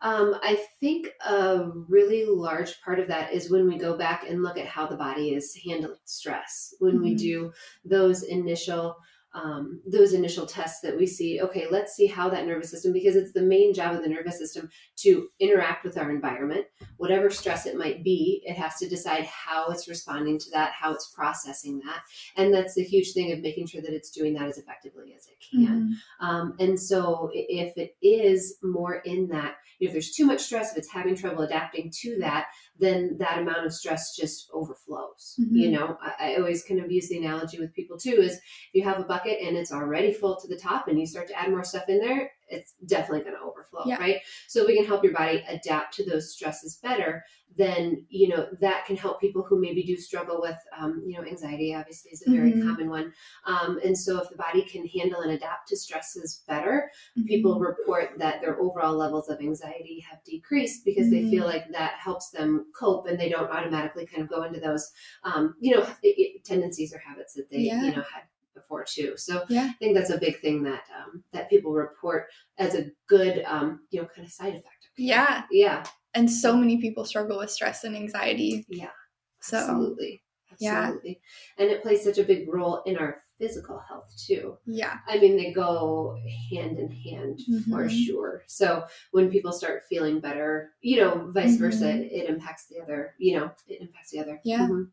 Um, 0.00 0.36
I 0.42 0.64
think 0.80 1.08
a 1.26 1.70
really 1.88 2.24
large 2.24 2.80
part 2.82 3.00
of 3.00 3.08
that 3.08 3.32
is 3.32 3.50
when 3.50 3.66
we 3.66 3.78
go 3.78 3.96
back 3.96 4.28
and 4.28 4.42
look 4.42 4.56
at 4.56 4.66
how 4.66 4.86
the 4.86 4.96
body 4.96 5.34
is 5.34 5.56
handling 5.64 5.96
stress. 6.04 6.74
When 6.78 6.94
mm-hmm. 6.94 7.02
we 7.02 7.14
do 7.14 7.52
those 7.84 8.22
initial 8.22 8.96
um, 9.34 9.80
those 9.86 10.14
initial 10.14 10.46
tests 10.46 10.80
that 10.80 10.96
we 10.96 11.06
see 11.06 11.40
okay 11.40 11.66
let's 11.70 11.94
see 11.94 12.06
how 12.06 12.28
that 12.30 12.46
nervous 12.46 12.70
system 12.70 12.92
because 12.92 13.14
it's 13.14 13.32
the 13.32 13.42
main 13.42 13.74
job 13.74 13.94
of 13.94 14.02
the 14.02 14.08
nervous 14.08 14.38
system 14.38 14.70
to 14.96 15.28
interact 15.38 15.84
with 15.84 15.98
our 15.98 16.10
environment. 16.10 16.64
Whatever 16.96 17.30
stress 17.30 17.66
it 17.66 17.76
might 17.76 18.02
be 18.02 18.42
it 18.44 18.54
has 18.54 18.76
to 18.76 18.88
decide 18.88 19.24
how 19.26 19.68
it's 19.68 19.88
responding 19.88 20.38
to 20.38 20.50
that 20.52 20.72
how 20.72 20.92
it's 20.92 21.12
processing 21.14 21.80
that. 21.84 22.02
And 22.36 22.52
that's 22.52 22.74
the 22.74 22.82
huge 22.82 23.12
thing 23.12 23.32
of 23.32 23.40
making 23.40 23.66
sure 23.66 23.82
that 23.82 23.92
it's 23.92 24.10
doing 24.10 24.34
that 24.34 24.48
as 24.48 24.58
effectively 24.58 25.14
as 25.16 25.26
it 25.28 25.36
can. 25.50 25.96
Mhm. 26.20 26.26
um, 26.26 26.56
and 26.58 26.80
so 26.80 27.30
if 27.34 27.76
it 27.76 27.96
is 28.02 28.56
more 28.62 28.96
in 28.96 29.28
that, 29.28 29.56
if 29.80 29.92
there's 29.92 30.12
too 30.12 30.24
much 30.26 30.40
stress, 30.40 30.72
if 30.72 30.78
it's 30.78 30.90
having 30.90 31.14
trouble 31.14 31.42
adapting 31.42 31.92
to 32.02 32.18
that, 32.18 32.46
then 32.78 33.16
that 33.18 33.38
amount 33.38 33.66
of 33.66 33.72
stress 33.72 34.14
just 34.16 34.50
overflows. 34.52 35.36
Mhm. 35.40 35.48
You 35.52 35.70
know, 35.72 35.98
I, 36.00 36.32
I 36.32 36.36
always 36.36 36.62
kind 36.64 36.80
of 36.82 36.90
use 36.90 37.08
the 37.08 37.18
analogy 37.18 37.58
with 37.58 37.74
people 37.74 37.98
too 37.98 38.20
is 38.20 38.34
if 38.34 38.42
you 38.74 38.84
have 38.84 39.00
a 39.00 39.04
bucket 39.04 39.40
and 39.42 39.56
it's 39.56 39.72
already 39.72 40.12
full 40.12 40.36
to 40.40 40.48
the 40.48 40.56
top 40.58 40.88
and 40.88 40.98
you 40.98 41.06
start 41.06 41.28
to 41.28 41.38
add 41.38 41.50
more 41.50 41.64
stuff 41.64 41.88
in 41.88 41.98
there, 41.98 42.30
it's 42.48 42.74
definitely 42.86 43.20
going 43.24 43.36
to 43.36 43.42
overflow, 43.42 43.82
Yeah. 43.86 43.98
right? 43.98 44.20
So 44.46 44.66
we 44.66 44.76
can 44.76 44.86
help 44.86 45.04
your 45.04 45.12
body 45.12 45.44
adapt 45.48 45.94
to 45.96 46.04
those 46.08 46.32
stresses 46.32 46.76
better. 46.82 47.24
Then 47.56 48.06
you 48.08 48.28
know 48.28 48.46
that 48.60 48.84
can 48.86 48.96
help 48.96 49.20
people 49.20 49.42
who 49.42 49.60
maybe 49.60 49.82
do 49.82 49.96
struggle 49.96 50.40
with, 50.40 50.58
um, 50.78 51.02
you 51.06 51.16
know, 51.18 51.26
anxiety. 51.26 51.74
Obviously, 51.74 52.10
is 52.12 52.22
a 52.26 52.30
very 52.30 52.52
Mhm. 52.52 52.62
common 52.62 52.90
one. 52.90 53.12
Um, 53.46 53.80
and 53.84 53.96
so 53.98 54.20
if 54.22 54.28
the 54.30 54.36
body 54.36 54.62
can 54.62 54.86
handle 54.86 55.20
and 55.22 55.32
adapt 55.32 55.68
to 55.68 55.76
stresses 55.76 56.44
better, 56.46 56.90
people 57.26 57.58
report 57.58 58.10
that 58.18 58.40
their 58.40 58.60
overall 58.60 58.94
levels 58.94 59.28
of 59.28 59.40
anxiety 59.40 59.98
have 60.08 60.22
decreased 60.24 60.84
because 60.84 61.10
they 61.10 61.28
feel 61.30 61.44
like 61.46 61.68
that 61.72 61.94
helps 61.94 62.30
them 62.30 62.66
cope 62.78 63.06
and 63.08 63.18
they 63.18 63.28
don't 63.28 63.50
automatically 63.50 64.06
kind 64.06 64.22
of 64.22 64.28
go 64.28 64.42
into 64.44 64.60
those 64.60 64.90
um, 65.24 65.54
you 65.60 65.74
know 65.74 65.82
i- 65.82 66.14
i- 66.18 66.34
tendencies 66.44 66.92
or 66.94 66.98
habits 66.98 67.34
that 67.34 67.50
they 67.50 67.58
Yeah. 67.58 67.82
you 67.82 67.90
know 67.96 68.02
had 68.02 68.22
before 68.58 68.84
too 68.94 69.10
so 69.16 69.34
Yeah. 69.48 69.66
i 69.70 69.74
think 69.80 69.94
that's 69.96 70.10
a 70.10 70.18
big 70.26 70.36
thing 70.40 70.62
that 70.64 70.84
um, 70.98 71.22
that 71.32 71.48
people 71.50 71.72
report 71.72 72.22
as 72.58 72.74
a 72.74 72.90
good 73.14 73.42
um, 73.54 73.68
you 73.90 74.00
know 74.00 74.08
kind 74.14 74.26
of 74.26 74.32
side 74.32 74.54
effect 74.60 74.82
Yeah. 74.96 75.44
yeah 75.50 75.84
And 76.14 76.28
so 76.44 76.50
many 76.62 76.76
people 76.80 77.04
struggle 77.04 77.38
with 77.38 77.50
stress 77.58 77.84
and 77.84 77.94
anxiety. 78.04 78.64
yeah 78.68 78.94
So 79.40 79.56
absolutely 79.58 80.12
yeah. 80.58 80.80
absolutely 80.86 81.14
and 81.58 81.66
it 81.70 81.82
plays 81.84 82.02
such 82.08 82.18
a 82.18 82.24
big 82.32 82.48
role 82.56 82.82
in 82.86 82.96
our 83.02 83.12
physical 83.38 83.78
health 83.88 84.10
too 84.26 84.58
yeah. 84.66 84.94
I 85.06 85.14
mean, 85.22 85.36
they 85.36 85.52
go 85.52 86.18
hand 86.50 86.74
in 86.82 86.90
hand 86.90 87.38
for 87.70 87.84
Mhm. 87.86 88.06
sure. 88.06 88.42
So 88.48 88.84
when 89.14 89.30
people 89.34 89.52
start 89.52 89.84
feeling 89.90 90.18
better, 90.28 90.50
you 90.80 90.96
know, 91.00 91.12
vice 91.38 91.56
versa, 91.56 91.84
Mhm. 91.84 92.08
it 92.18 92.24
impacts 92.34 92.66
the 92.66 92.80
other, 92.82 93.00
you 93.18 93.32
know, 93.36 93.46
it 93.72 93.78
impacts 93.80 94.10
the 94.10 94.18
other. 94.22 94.36
Yeah. 94.44 94.66
Mhm. 94.66 94.90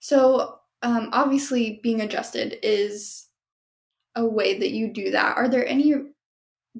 So 0.00 0.60
um, 0.82 1.10
obviously, 1.12 1.80
being 1.82 2.00
adjusted 2.00 2.58
is 2.62 3.26
a 4.16 4.26
way 4.26 4.58
that 4.58 4.70
you 4.70 4.92
do 4.92 5.10
that. 5.12 5.36
Are 5.36 5.48
there 5.48 5.66
any? 5.66 5.92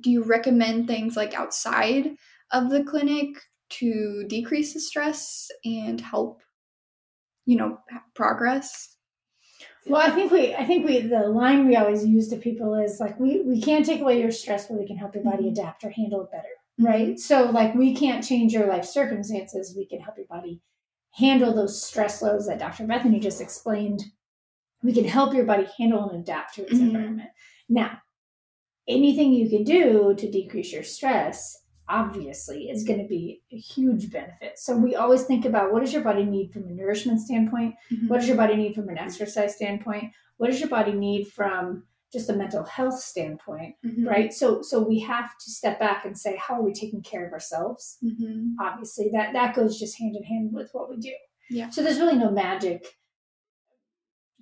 Do 0.01 0.11
you 0.11 0.23
recommend 0.25 0.87
things 0.87 1.17
like 1.17 1.35
outside 1.35 2.17
of 2.53 2.71
the 2.71 2.85
clinic 2.85 3.29
to 3.71 4.25
decrease 4.29 4.75
the 4.75 4.81
stress 4.81 5.49
and 5.65 6.01
help? 6.01 6.43
You 7.47 7.57
know, 7.57 7.79
progress. 8.15 8.97
Well, 9.87 10.01
I 10.01 10.11
think 10.11 10.31
we, 10.31 10.55
I 10.55 10.65
think 10.65 10.87
we, 10.87 11.01
the 11.01 11.29
line 11.29 11.67
we 11.67 11.77
always 11.77 12.07
use 12.07 12.29
to 12.29 12.37
people 12.37 12.75
is 12.75 13.01
like, 13.01 13.19
we, 13.19 13.43
we 13.43 13.61
can't 13.61 13.85
take 13.85 14.01
away 14.01 14.21
your 14.21 14.31
stress, 14.31 14.67
but 14.67 14.79
we 14.79 14.87
can 14.87 14.97
help 14.97 15.15
your 15.15 15.25
body 15.25 15.45
Mhm. 15.45 15.53
adapt 15.53 15.85
or 15.85 15.91
handle 15.91 16.23
it 16.23 16.31
better, 16.31 16.49
right? 16.79 17.19
So, 17.19 17.51
like, 17.51 17.75
we 17.75 17.95
can't 17.95 18.25
change 18.25 18.53
your 18.53 18.67
life 18.67 18.85
circumstances. 18.85 19.75
We 19.77 19.87
can 19.87 20.01
help 20.01 20.17
your 20.19 20.27
body 20.27 20.61
handle 21.13 21.53
those 21.55 21.83
stress 21.83 22.23
loads 22.23 22.47
that 22.47 22.59
Dr. 22.59 22.87
Bethany 22.87 23.19
just 23.21 23.41
explained. 23.41 24.05
We 24.83 24.93
can 24.93 25.05
help 25.05 25.35
your 25.35 25.45
body 25.45 25.67
handle 25.77 26.09
and 26.09 26.21
adapt 26.21 26.55
to 26.55 26.63
its 26.63 26.75
Mhm. 26.75 26.81
environment. 26.81 27.31
Now, 27.69 27.99
anything 28.89 29.33
you 29.33 29.49
can 29.49 29.65
do 29.65 30.15
to 30.15 30.31
decrease 30.31 30.73
your 30.73 30.83
stress 30.83 31.57
obviously 31.89 32.71
is 32.71 32.85
going 32.85 33.01
to 33.01 33.09
be 33.09 33.43
a 33.51 33.57
huge 33.57 34.13
benefit. 34.13 34.59
So 34.59 34.77
we 34.77 34.95
always 34.95 35.25
think 35.25 35.45
about 35.45 35.73
what 35.73 35.81
does 35.81 35.93
your 35.93 36.03
body 36.05 36.25
need 36.25 36.53
from 36.53 36.69
a 36.69 36.71
nourishment 36.71 37.21
standpoint? 37.21 37.75
Mhm. 37.91 38.09
What 38.09 38.21
does 38.21 38.29
your 38.29 38.37
body 38.37 38.55
need 38.57 38.75
from 38.77 38.89
an 38.89 38.97
exercise 38.99 39.57
standpoint? 39.57 40.13
What 40.37 40.47
does 40.51 40.61
your 40.61 40.69
body 40.69 40.93
need 40.93 41.27
from 41.27 41.85
just 42.13 42.29
a 42.29 42.33
mental 42.35 42.65
health 42.65 42.99
standpoint, 42.99 43.77
Mhm. 43.85 44.07
right? 44.07 44.33
So 44.33 44.63
so 44.63 44.83
we 44.83 44.99
have 45.01 45.37
to 45.39 45.51
step 45.51 45.79
back 45.79 46.05
and 46.05 46.19
say 46.19 46.37
how 46.37 46.55
are 46.55 46.63
we 46.63 46.73
taking 46.73 47.03
care 47.03 47.27
of 47.27 47.33
ourselves? 47.33 47.99
Mhm. 48.03 48.55
Obviously 48.61 49.11
that 49.13 49.33
that 49.33 49.55
goes 49.55 49.79
just 49.79 49.99
hand 49.99 50.17
in 50.17 50.25
hand 50.25 50.53
with 50.53 50.71
what 50.75 50.91
we 50.91 50.97
do. 50.97 51.13
Yeah. 51.51 51.71
So 51.71 51.83
there's 51.83 52.01
really 52.01 52.19
no 52.19 52.31
magic 52.31 52.97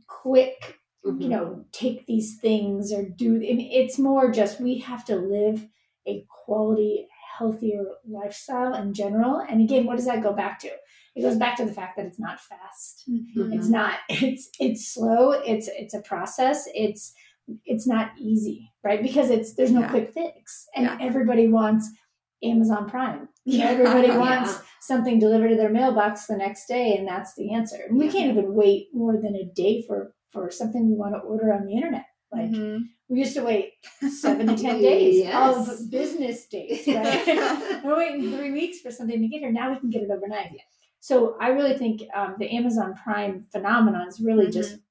quick 0.07 0.79
Mhm. 1.05 1.23
you 1.23 1.29
know 1.29 1.65
take 1.73 2.07
these 2.07 2.39
things 2.41 2.93
or 2.93 3.03
do 3.05 3.37
I 3.37 3.39
mean, 3.39 3.71
it's 3.71 3.99
more 3.99 4.31
just 4.31 4.61
we 4.61 4.79
have 4.79 5.05
to 5.07 5.17
live 5.17 5.69
a 6.07 6.25
quality 6.29 7.07
healthier 7.37 7.85
lifestyle 8.09 8.75
in 8.75 8.95
general 8.95 9.37
and 9.49 9.61
again 9.61 9.87
what 9.87 9.97
does 9.97 10.07
that 10.07 10.23
go 10.23 10.33
back 10.33 10.59
to 10.61 10.69
it 11.15 11.23
goes 11.23 11.37
back 11.37 11.57
to 11.57 11.65
the 11.65 11.73
fact 11.73 11.97
that 11.97 12.07
it's 12.07 12.19
not 12.19 12.41
fast 12.41 13.05
Mhm. 13.09 13.55
it's 13.55 13.69
not 13.69 13.99
it's 14.09 14.51
it's 14.59 14.89
slow 14.89 15.31
it's 15.33 15.69
it's 15.69 15.95
a 15.95 16.01
process 16.03 16.67
it's 16.75 17.15
it's 17.65 17.87
not 17.87 18.11
easy 18.19 18.71
right 18.85 19.03
because 19.03 19.31
it's 19.31 19.55
there's 19.55 19.73
no 19.73 19.81
Yeah. 19.81 19.91
quick 19.91 20.13
fix 20.13 20.67
and 20.75 20.85
Yeah. 20.87 20.99
everybody 21.01 21.49
wants 21.49 21.89
amazon 22.43 22.89
prime 22.89 23.29
Yeah. 23.45 23.65
everybody 23.71 24.11
wants 24.11 24.61
something 24.81 25.19
delivered 25.19 25.49
to 25.49 25.57
their 25.57 25.71
mailbox 25.71 26.27
the 26.27 26.37
next 26.37 26.67
day 26.67 26.97
and 26.97 27.07
that's 27.07 27.35
the 27.35 27.53
answer 27.53 27.79
we 27.91 28.09
can't 28.11 28.31
even 28.33 28.55
wait 28.55 28.89
more 28.95 29.17
than 29.21 29.35
a 29.35 29.45
day 29.45 29.83
for 29.87 30.15
for 30.33 30.51
something 30.51 30.89
we 30.89 30.95
want 30.97 31.15
to 31.15 31.21
order 31.21 31.53
on 31.53 31.65
the 31.67 31.75
internet 31.75 32.05
like 32.31 32.51
Mhm. 32.51 32.81
we 33.09 33.19
used 33.21 33.35
to 33.35 33.43
wait 33.43 33.73
seven 34.11 34.47
to 34.47 34.57
ten 34.57 34.81
days 34.91 35.17
Yes. 35.17 35.69
of 35.69 35.91
business 35.91 36.47
days 36.47 36.87
right 36.99 37.83
we're 37.85 37.97
waiting 37.97 38.31
three 38.37 38.53
weeks 38.53 38.81
for 38.81 38.91
something 38.91 39.21
to 39.21 39.29
get 39.29 39.41
here 39.41 39.51
now 39.53 39.73
we 39.73 39.79
can 39.81 39.91
get 39.91 40.03
it 40.03 40.11
overnight 40.11 40.53
so 41.01 41.37
i 41.41 41.49
really 41.49 41.77
think 41.77 42.03
um, 42.15 42.37
the 42.39 42.49
amazon 42.55 42.95
prime 43.03 43.47
phenomenon 43.53 44.07
is 44.09 44.21
really 44.21 44.51
just 44.51 44.73
Mm-hmm. 44.75 44.83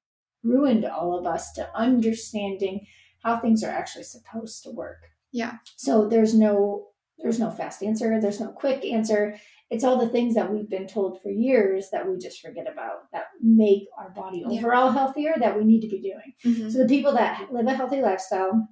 Ruined 0.42 0.84
all 0.84 1.18
of 1.18 1.26
us 1.26 1.52
to 1.52 1.68
understanding 1.76 2.86
how 3.22 3.38
things 3.38 3.62
are 3.64 3.70
actually 3.70 4.04
supposed 4.04 4.62
to 4.64 4.70
work 4.70 4.98
Yeah. 5.32 5.58
so 5.76 6.08
there's 6.08 6.34
no 6.34 6.86
there's 7.18 7.40
no 7.40 7.50
fast 7.50 7.82
answer 7.82 8.20
there's 8.20 8.40
no 8.40 8.48
quick 8.52 8.84
answer 8.84 9.36
it's 9.70 9.84
all 9.84 9.98
the 9.98 10.08
things 10.08 10.34
that 10.34 10.50
we've 10.52 10.70
been 10.70 10.86
told 10.86 11.20
for 11.20 11.28
years 11.30 11.90
that 11.90 12.08
we 12.08 12.16
just 12.16 12.40
forget 12.40 12.70
about 12.70 13.10
that 13.12 13.24
make 13.42 13.88
our 13.98 14.10
body 14.10 14.44
Yeah. 14.48 14.60
overall 14.60 14.90
healthier 14.92 15.34
that 15.38 15.56
we 15.58 15.64
need 15.64 15.80
to 15.80 15.88
be 15.88 16.00
doing 16.00 16.32
Mhm. 16.44 16.70
so 16.72 16.78
the 16.78 16.86
people 16.88 17.12
that 17.14 17.52
live 17.52 17.66
a 17.66 17.74
healthy 17.74 18.00
lifestyle, 18.00 18.68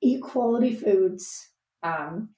eat 0.00 0.22
quality 0.22 0.74
foods, 0.74 1.50
um, 1.82 2.30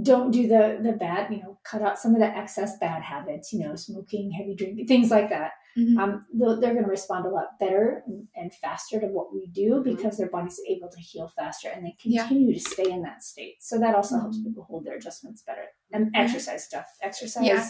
don't 0.00 0.30
do 0.30 0.46
the 0.46 0.78
the 0.82 0.92
bad, 0.92 1.30
you 1.32 1.42
know, 1.42 1.58
cut 1.64 1.82
out 1.82 1.98
some 1.98 2.14
of 2.14 2.20
the 2.20 2.26
excess 2.26 2.78
bad 2.78 3.02
habits, 3.02 3.52
you 3.52 3.58
know, 3.58 3.74
smoking, 3.74 4.30
heavy 4.30 4.54
drinking, 4.54 4.86
things 4.86 5.10
like 5.10 5.28
that. 5.30 5.52
Mhm. 5.76 5.98
Um, 5.98 6.26
they're, 6.34 6.56
they're 6.56 6.72
going 6.72 6.84
to 6.84 6.90
respond 6.90 7.26
a 7.26 7.30
lot 7.30 7.58
better 7.60 8.02
and, 8.06 8.26
and 8.36 8.52
faster 8.54 9.00
to 9.00 9.06
what 9.06 9.32
we 9.32 9.46
do 9.48 9.74
Mhm. 9.74 9.84
because 9.84 10.18
their 10.18 10.28
body's 10.30 10.60
able 10.68 10.88
to 10.88 11.00
heal 11.00 11.28
faster 11.28 11.68
and 11.68 11.84
they 11.86 11.96
Yeah. 12.04 12.26
continue 12.26 12.52
to 12.54 12.60
stay 12.60 12.90
in 12.90 13.02
that 13.02 13.22
state. 13.22 13.56
So 13.62 13.78
that 13.78 13.94
also 13.94 14.18
helps 14.18 14.38
Mhm. 14.38 14.44
people 14.46 14.64
hold 14.64 14.84
their 14.84 14.96
adjustments 14.96 15.42
better. 15.42 15.66
And 15.92 16.10
exercise 16.14 16.64
stuff, 16.64 16.86
exercise. 17.02 17.44
Yeah. 17.46 17.68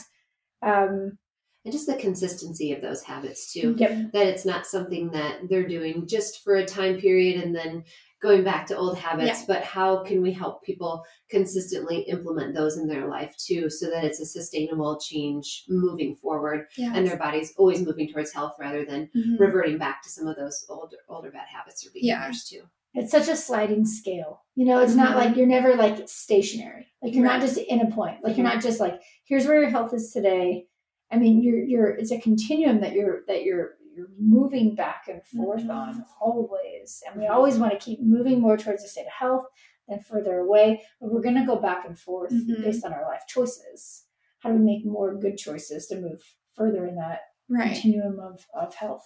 Um, 0.63 1.19
and 1.65 1.73
just 1.73 1.87
the 1.87 1.97
consistency 1.97 2.73
of 2.73 2.81
those 2.81 3.03
habits 3.03 3.53
too. 3.53 3.75
yep. 3.79 4.13
That 4.13 4.27
it's 4.27 4.47
not 4.47 4.67
something 4.67 5.11
that 5.11 5.49
they're 5.51 5.69
doing 5.69 6.07
just 6.07 6.43
for 6.43 6.57
a 6.57 6.65
time 6.65 6.99
period 6.99 7.43
and 7.43 7.55
then 7.55 7.85
going 8.21 8.45
back 8.45 8.67
to 8.67 8.77
old 8.77 8.99
habits, 8.99 9.41
Yeah. 9.41 9.45
but 9.49 9.63
how 9.63 10.05
can 10.05 10.21
we 10.23 10.33
help 10.33 10.63
people 10.63 11.03
consistently 11.31 12.01
implement 12.03 12.55
those 12.55 12.77
in 12.77 12.87
their 12.87 13.09
life 13.09 13.35
too 13.39 13.71
so 13.71 13.89
that 13.91 14.05
it's 14.05 14.21
a 14.21 14.27
sustainable 14.27 14.99
change 15.01 15.65
moving 15.69 16.15
forward 16.17 16.67
Yeah. 16.77 16.93
and 16.95 17.07
their 17.07 17.17
body's 17.17 17.55
always 17.57 17.81
moving 17.85 18.13
towards 18.13 18.33
health 18.33 18.57
rather 18.61 18.85
than 18.85 19.09
Mhm. 19.17 19.39
reverting 19.41 19.79
back 19.79 20.03
to 20.03 20.11
some 20.11 20.27
of 20.27 20.37
those 20.37 20.65
older 20.69 20.99
older 21.09 21.31
bad 21.31 21.47
habits 21.49 21.87
or 21.87 21.91
Yeah. 21.95 22.17
behaviors 22.19 22.45
too. 22.45 22.63
it's 22.93 23.13
such 23.13 23.29
a 23.29 23.37
sliding 23.37 23.87
scale. 23.87 24.43
You 24.57 24.65
know, 24.65 24.81
it's 24.81 24.97
not 24.97 25.13
Mhm. 25.13 25.15
like 25.15 25.37
you're 25.37 25.47
never 25.47 25.77
like 25.77 26.09
stationary. 26.09 26.89
Like 27.01 27.15
you're 27.15 27.25
not 27.25 27.41
just 27.41 27.57
in 27.57 27.81
a 27.81 27.89
point. 27.89 28.25
Like 28.25 28.37
you're 28.37 28.43
not 28.45 28.61
just 28.61 28.81
like 28.81 29.01
here's 29.25 29.47
where 29.47 29.61
your 29.61 29.71
health 29.71 29.95
is 29.95 30.13
today. 30.13 30.67
I 31.09 31.17
mean, 31.17 31.41
you're 31.41 31.63
you're 31.63 31.91
it's 31.91 32.11
a 32.11 32.19
continuum 32.19 32.81
that 32.81 32.93
you're 32.93 33.23
that 33.29 33.45
you're 33.45 33.77
you're 33.95 34.11
moving 34.19 34.75
back 34.75 35.05
and 35.09 35.25
forth 35.27 35.63
Mhm. 35.63 35.75
on 35.75 36.05
always. 36.21 37.03
And 37.07 37.21
we 37.21 37.27
Mhm. 37.27 37.31
always 37.31 37.59
want 37.59 37.73
to 37.73 37.79
keep 37.79 38.01
moving 38.01 38.41
more 38.41 38.57
towards 38.57 38.85
a 38.85 38.89
state 38.89 39.07
of 39.07 39.13
health 39.13 39.47
than 39.89 40.01
further 40.01 40.39
away. 40.39 40.83
But 41.01 41.13
we're 41.13 41.21
gonna 41.23 41.47
go 41.47 41.57
back 41.57 41.85
and 41.85 41.99
forth 41.99 42.33
Mhm. 42.33 42.63
based 42.63 42.85
on 42.85 42.93
our 42.93 43.05
life 43.07 43.23
choices. 43.29 44.07
How 44.41 44.51
do 44.51 44.57
we 44.57 44.65
make 44.65 44.85
more 44.87 45.15
good 45.17 45.37
choices 45.37 45.87
to 45.89 46.01
move 46.01 46.23
further 46.55 46.87
in 46.87 46.97
that 46.97 47.21
Right. 47.49 47.73
continuum 47.73 48.21
of, 48.21 48.47
of 48.55 48.75
health? 48.75 49.03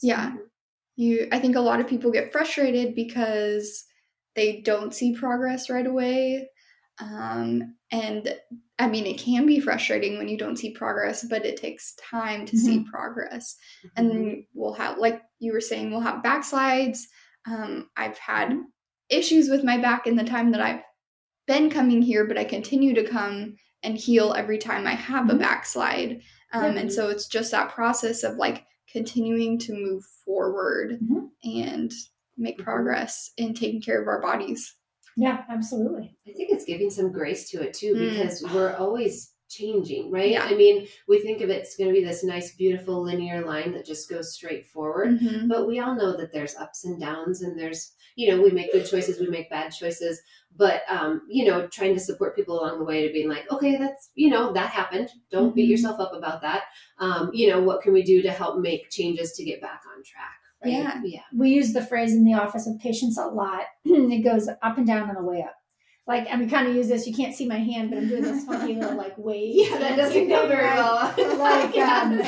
Yeah. 0.00 0.34
You 0.96 1.28
I 1.32 1.38
think 1.38 1.56
a 1.56 1.60
lot 1.60 1.80
of 1.80 1.86
people 1.86 2.10
get 2.10 2.32
frustrated 2.32 2.94
because 2.94 3.86
they 4.34 4.60
don't 4.62 4.94
see 4.94 5.14
progress 5.14 5.68
right 5.70 5.86
away. 5.86 6.48
Um, 7.00 7.74
and 7.90 8.34
I 8.78 8.86
mean, 8.88 9.06
it 9.06 9.18
can 9.18 9.46
be 9.46 9.60
frustrating 9.60 10.18
when 10.18 10.28
you 10.28 10.36
don't 10.36 10.56
see 10.58 10.72
progress, 10.72 11.24
but 11.28 11.44
it 11.46 11.56
takes 11.56 11.94
time 11.96 12.46
to 12.46 12.56
see 12.56 12.84
progress. 12.90 13.56
Mm-hmm. 13.86 14.06
And 14.06 14.44
we'll 14.54 14.74
have, 14.74 14.98
like 14.98 15.22
you 15.38 15.52
were 15.52 15.60
saying, 15.60 15.90
we'll 15.90 16.00
have 16.00 16.22
backslides. 16.22 17.00
Um, 17.46 17.90
I've 17.96 18.18
had 18.18 18.54
issues 19.08 19.48
with 19.48 19.64
my 19.64 19.78
back 19.78 20.06
in 20.06 20.16
the 20.16 20.24
time 20.24 20.52
that 20.52 20.60
I've 20.60 20.82
been 21.46 21.70
coming 21.70 22.02
here, 22.02 22.24
but 22.26 22.38
I 22.38 22.44
continue 22.44 22.94
to 22.94 23.04
come 23.08 23.56
and 23.82 23.96
heal 23.96 24.32
every 24.36 24.58
time 24.58 24.86
I 24.86 24.92
have 24.94 25.28
a 25.28 25.34
Mhm. 25.34 25.38
backslide. 25.40 26.22
Um. 26.52 26.76
And 26.76 26.92
so 26.92 27.08
it's 27.08 27.26
just 27.26 27.50
that 27.50 27.70
process 27.70 28.22
of 28.22 28.36
like 28.36 28.64
continuing 28.90 29.58
to 29.60 29.72
move 29.72 30.04
forward 30.24 31.00
Mhm. 31.00 31.30
and 31.44 31.92
make 32.36 32.58
Mhm. 32.58 32.64
progress 32.64 33.32
in 33.36 33.54
taking 33.54 33.80
care 33.80 34.00
of 34.00 34.06
our 34.06 34.20
bodies. 34.20 34.76
Yeah, 35.16 35.44
absolutely. 35.48 36.16
I 36.26 36.32
think 36.32 36.50
it's 36.50 36.64
giving 36.64 36.90
some 36.90 37.12
grace 37.12 37.50
to 37.50 37.62
it 37.62 37.74
too 37.74 37.94
Mm. 37.94 38.10
because 38.10 38.42
we're 38.54 38.74
always 38.76 39.34
changing, 39.48 40.10
right? 40.10 40.30
Yeah. 40.30 40.44
I 40.44 40.54
mean, 40.54 40.88
we 41.08 41.20
think 41.20 41.42
of 41.42 41.50
it, 41.50 41.58
it's 41.60 41.76
going 41.76 41.88
to 41.92 41.94
be 41.98 42.04
this 42.04 42.24
nice, 42.24 42.54
beautiful 42.56 43.02
linear 43.02 43.44
line 43.44 43.72
that 43.72 43.84
just 43.84 44.08
goes 44.08 44.32
straight 44.32 44.66
forward. 44.66 45.20
Mhm. 45.20 45.48
But 45.48 45.66
we 45.66 45.78
all 45.80 45.94
know 45.94 46.16
that 46.16 46.32
there's 46.32 46.56
ups 46.56 46.86
and 46.86 46.98
downs, 46.98 47.42
and 47.42 47.58
there's, 47.58 47.92
you 48.16 48.30
know, 48.30 48.40
we 48.40 48.50
make 48.50 48.72
good 48.72 48.86
choices, 48.86 49.20
we 49.20 49.26
make 49.26 49.50
bad 49.50 49.70
choices. 49.70 50.20
But, 50.56 50.82
um, 50.88 51.22
you 51.28 51.44
know, 51.44 51.66
trying 51.68 51.92
to 51.94 52.00
support 52.00 52.34
people 52.36 52.60
along 52.60 52.78
the 52.78 52.84
way 52.84 53.06
to 53.06 53.12
being 53.12 53.28
like, 53.28 53.50
okay, 53.52 53.76
that's, 53.76 54.10
you 54.14 54.30
know, 54.30 54.52
that 54.54 54.70
happened. 54.70 55.10
Don't 55.30 55.54
beat 55.54 55.66
Mhm. 55.66 55.70
yourself 55.72 56.00
up 56.00 56.14
about 56.14 56.40
that. 56.42 56.64
Um, 56.98 57.30
you 57.34 57.48
know, 57.48 57.60
what 57.62 57.82
can 57.82 57.92
we 57.92 58.02
do 58.02 58.22
to 58.22 58.30
help 58.30 58.58
make 58.58 58.88
changes 58.90 59.32
to 59.34 59.44
get 59.44 59.60
back 59.60 59.82
on 59.94 60.02
track? 60.02 60.38
Right? 60.64 60.72
Yeah. 60.74 61.00
Yeah. 61.04 61.20
We 61.36 61.50
use 61.50 61.72
the 61.72 61.84
phrase 61.84 62.12
in 62.14 62.24
the 62.24 62.34
office 62.34 62.66
of 62.66 62.78
patience 62.78 63.18
a 63.18 63.26
lot. 63.26 63.62
it 63.84 64.22
goes 64.24 64.48
up 64.48 64.78
and 64.78 64.86
down 64.86 65.08
on 65.08 65.14
the 65.16 65.22
way 65.22 65.42
up. 65.42 65.54
Like, 66.06 66.26
and 66.28 66.40
we 66.40 66.48
kind 66.48 66.66
of 66.66 66.74
use 66.74 66.88
this. 66.88 67.06
You 67.06 67.14
can't 67.14 67.34
see 67.34 67.46
my 67.46 67.58
hand, 67.58 67.90
but 67.90 67.98
I'm 67.98 68.08
doing 68.08 68.22
this 68.22 68.44
funny 68.44 68.74
little 68.80 68.96
like 68.96 69.14
wave. 69.16 69.54
Yeah, 69.54 69.78
that 69.78 69.96
doesn't 70.02 70.28
go 70.28 70.48
very 70.48 70.64
well. 70.64 71.14
Like, 71.38 71.76
um, 71.78 72.20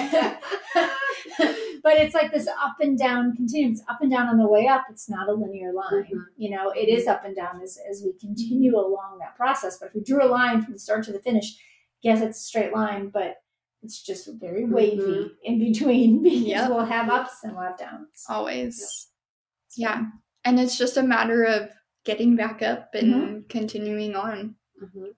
but 1.82 1.94
it's 1.94 2.14
like 2.14 2.32
this 2.32 2.46
up 2.48 2.76
and 2.80 2.98
down 2.98 3.34
continuum. 3.36 3.72
It's 3.72 3.82
up 3.88 3.98
and 4.00 4.10
down 4.10 4.28
on 4.28 4.38
the 4.38 4.46
way 4.46 4.66
up. 4.66 4.84
It's 4.90 5.08
not 5.10 5.28
a 5.28 5.32
linear 5.32 5.72
line. 5.72 6.04
Mhm. 6.04 6.24
You 6.36 6.50
know, 6.50 6.70
it 6.70 6.88
is 6.88 7.06
up 7.06 7.24
and 7.24 7.36
down 7.36 7.60
as, 7.62 7.78
as 7.90 8.02
we 8.04 8.12
continue 8.18 8.76
along 8.76 9.18
that 9.20 9.36
process. 9.36 9.78
But 9.78 9.88
if 9.88 9.94
we 9.94 10.02
drew 10.02 10.24
a 10.24 10.30
line 10.30 10.62
from 10.62 10.72
the 10.72 10.78
start 10.78 11.04
to 11.04 11.12
the 11.12 11.18
finish, 11.20 11.56
yes, 12.02 12.20
it's 12.22 12.38
a 12.40 12.42
straight 12.42 12.72
line, 12.72 13.08
but 13.12 13.36
it's 13.84 14.02
just 14.02 14.28
very 14.40 14.64
wavy 14.64 14.96
Mhm. 15.02 15.30
in 15.44 15.58
between 15.58 16.22
because 16.22 16.40
Yep. 16.40 16.70
we'll 16.70 16.84
have 16.84 17.08
ups 17.10 17.44
and 17.44 17.54
we'll 17.54 17.64
have 17.64 17.78
downs. 17.78 18.24
Always. 18.28 19.08
Yeah. 19.76 20.06
And 20.44 20.58
it's 20.58 20.76
just 20.78 20.96
a 20.96 21.02
matter 21.02 21.44
of 21.44 21.70
getting 22.04 22.36
back 22.36 22.62
up 22.62 22.90
and 22.94 23.14
Mm-hmm. 23.14 23.38
continuing 23.48 24.14
on. 24.16 24.56
Mhm. 24.82 25.14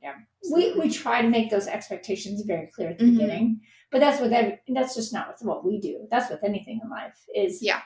we 0.53 0.73
we 0.79 0.91
try 0.91 1.23
to 1.23 1.29
make 1.29 1.51
those 1.51 1.67
expectations 1.67 2.43
very 2.43 2.69
clear 2.75 2.91
at 2.91 2.99
the 2.99 3.05
Mhm. 3.07 3.13
beginning 3.19 3.61
but 3.91 4.01
that's 4.01 4.21
with 4.21 4.33
every, 4.33 4.61
that's 4.69 4.95
just 4.95 5.13
not 5.15 5.29
with 5.29 5.43
what 5.43 5.65
we 5.65 5.81
do 5.81 6.07
that's 6.11 6.31
with 6.31 6.45
anything 6.45 6.79
in 6.85 6.91
life 6.91 7.19
is 7.35 7.63
Yeah. 7.63 7.81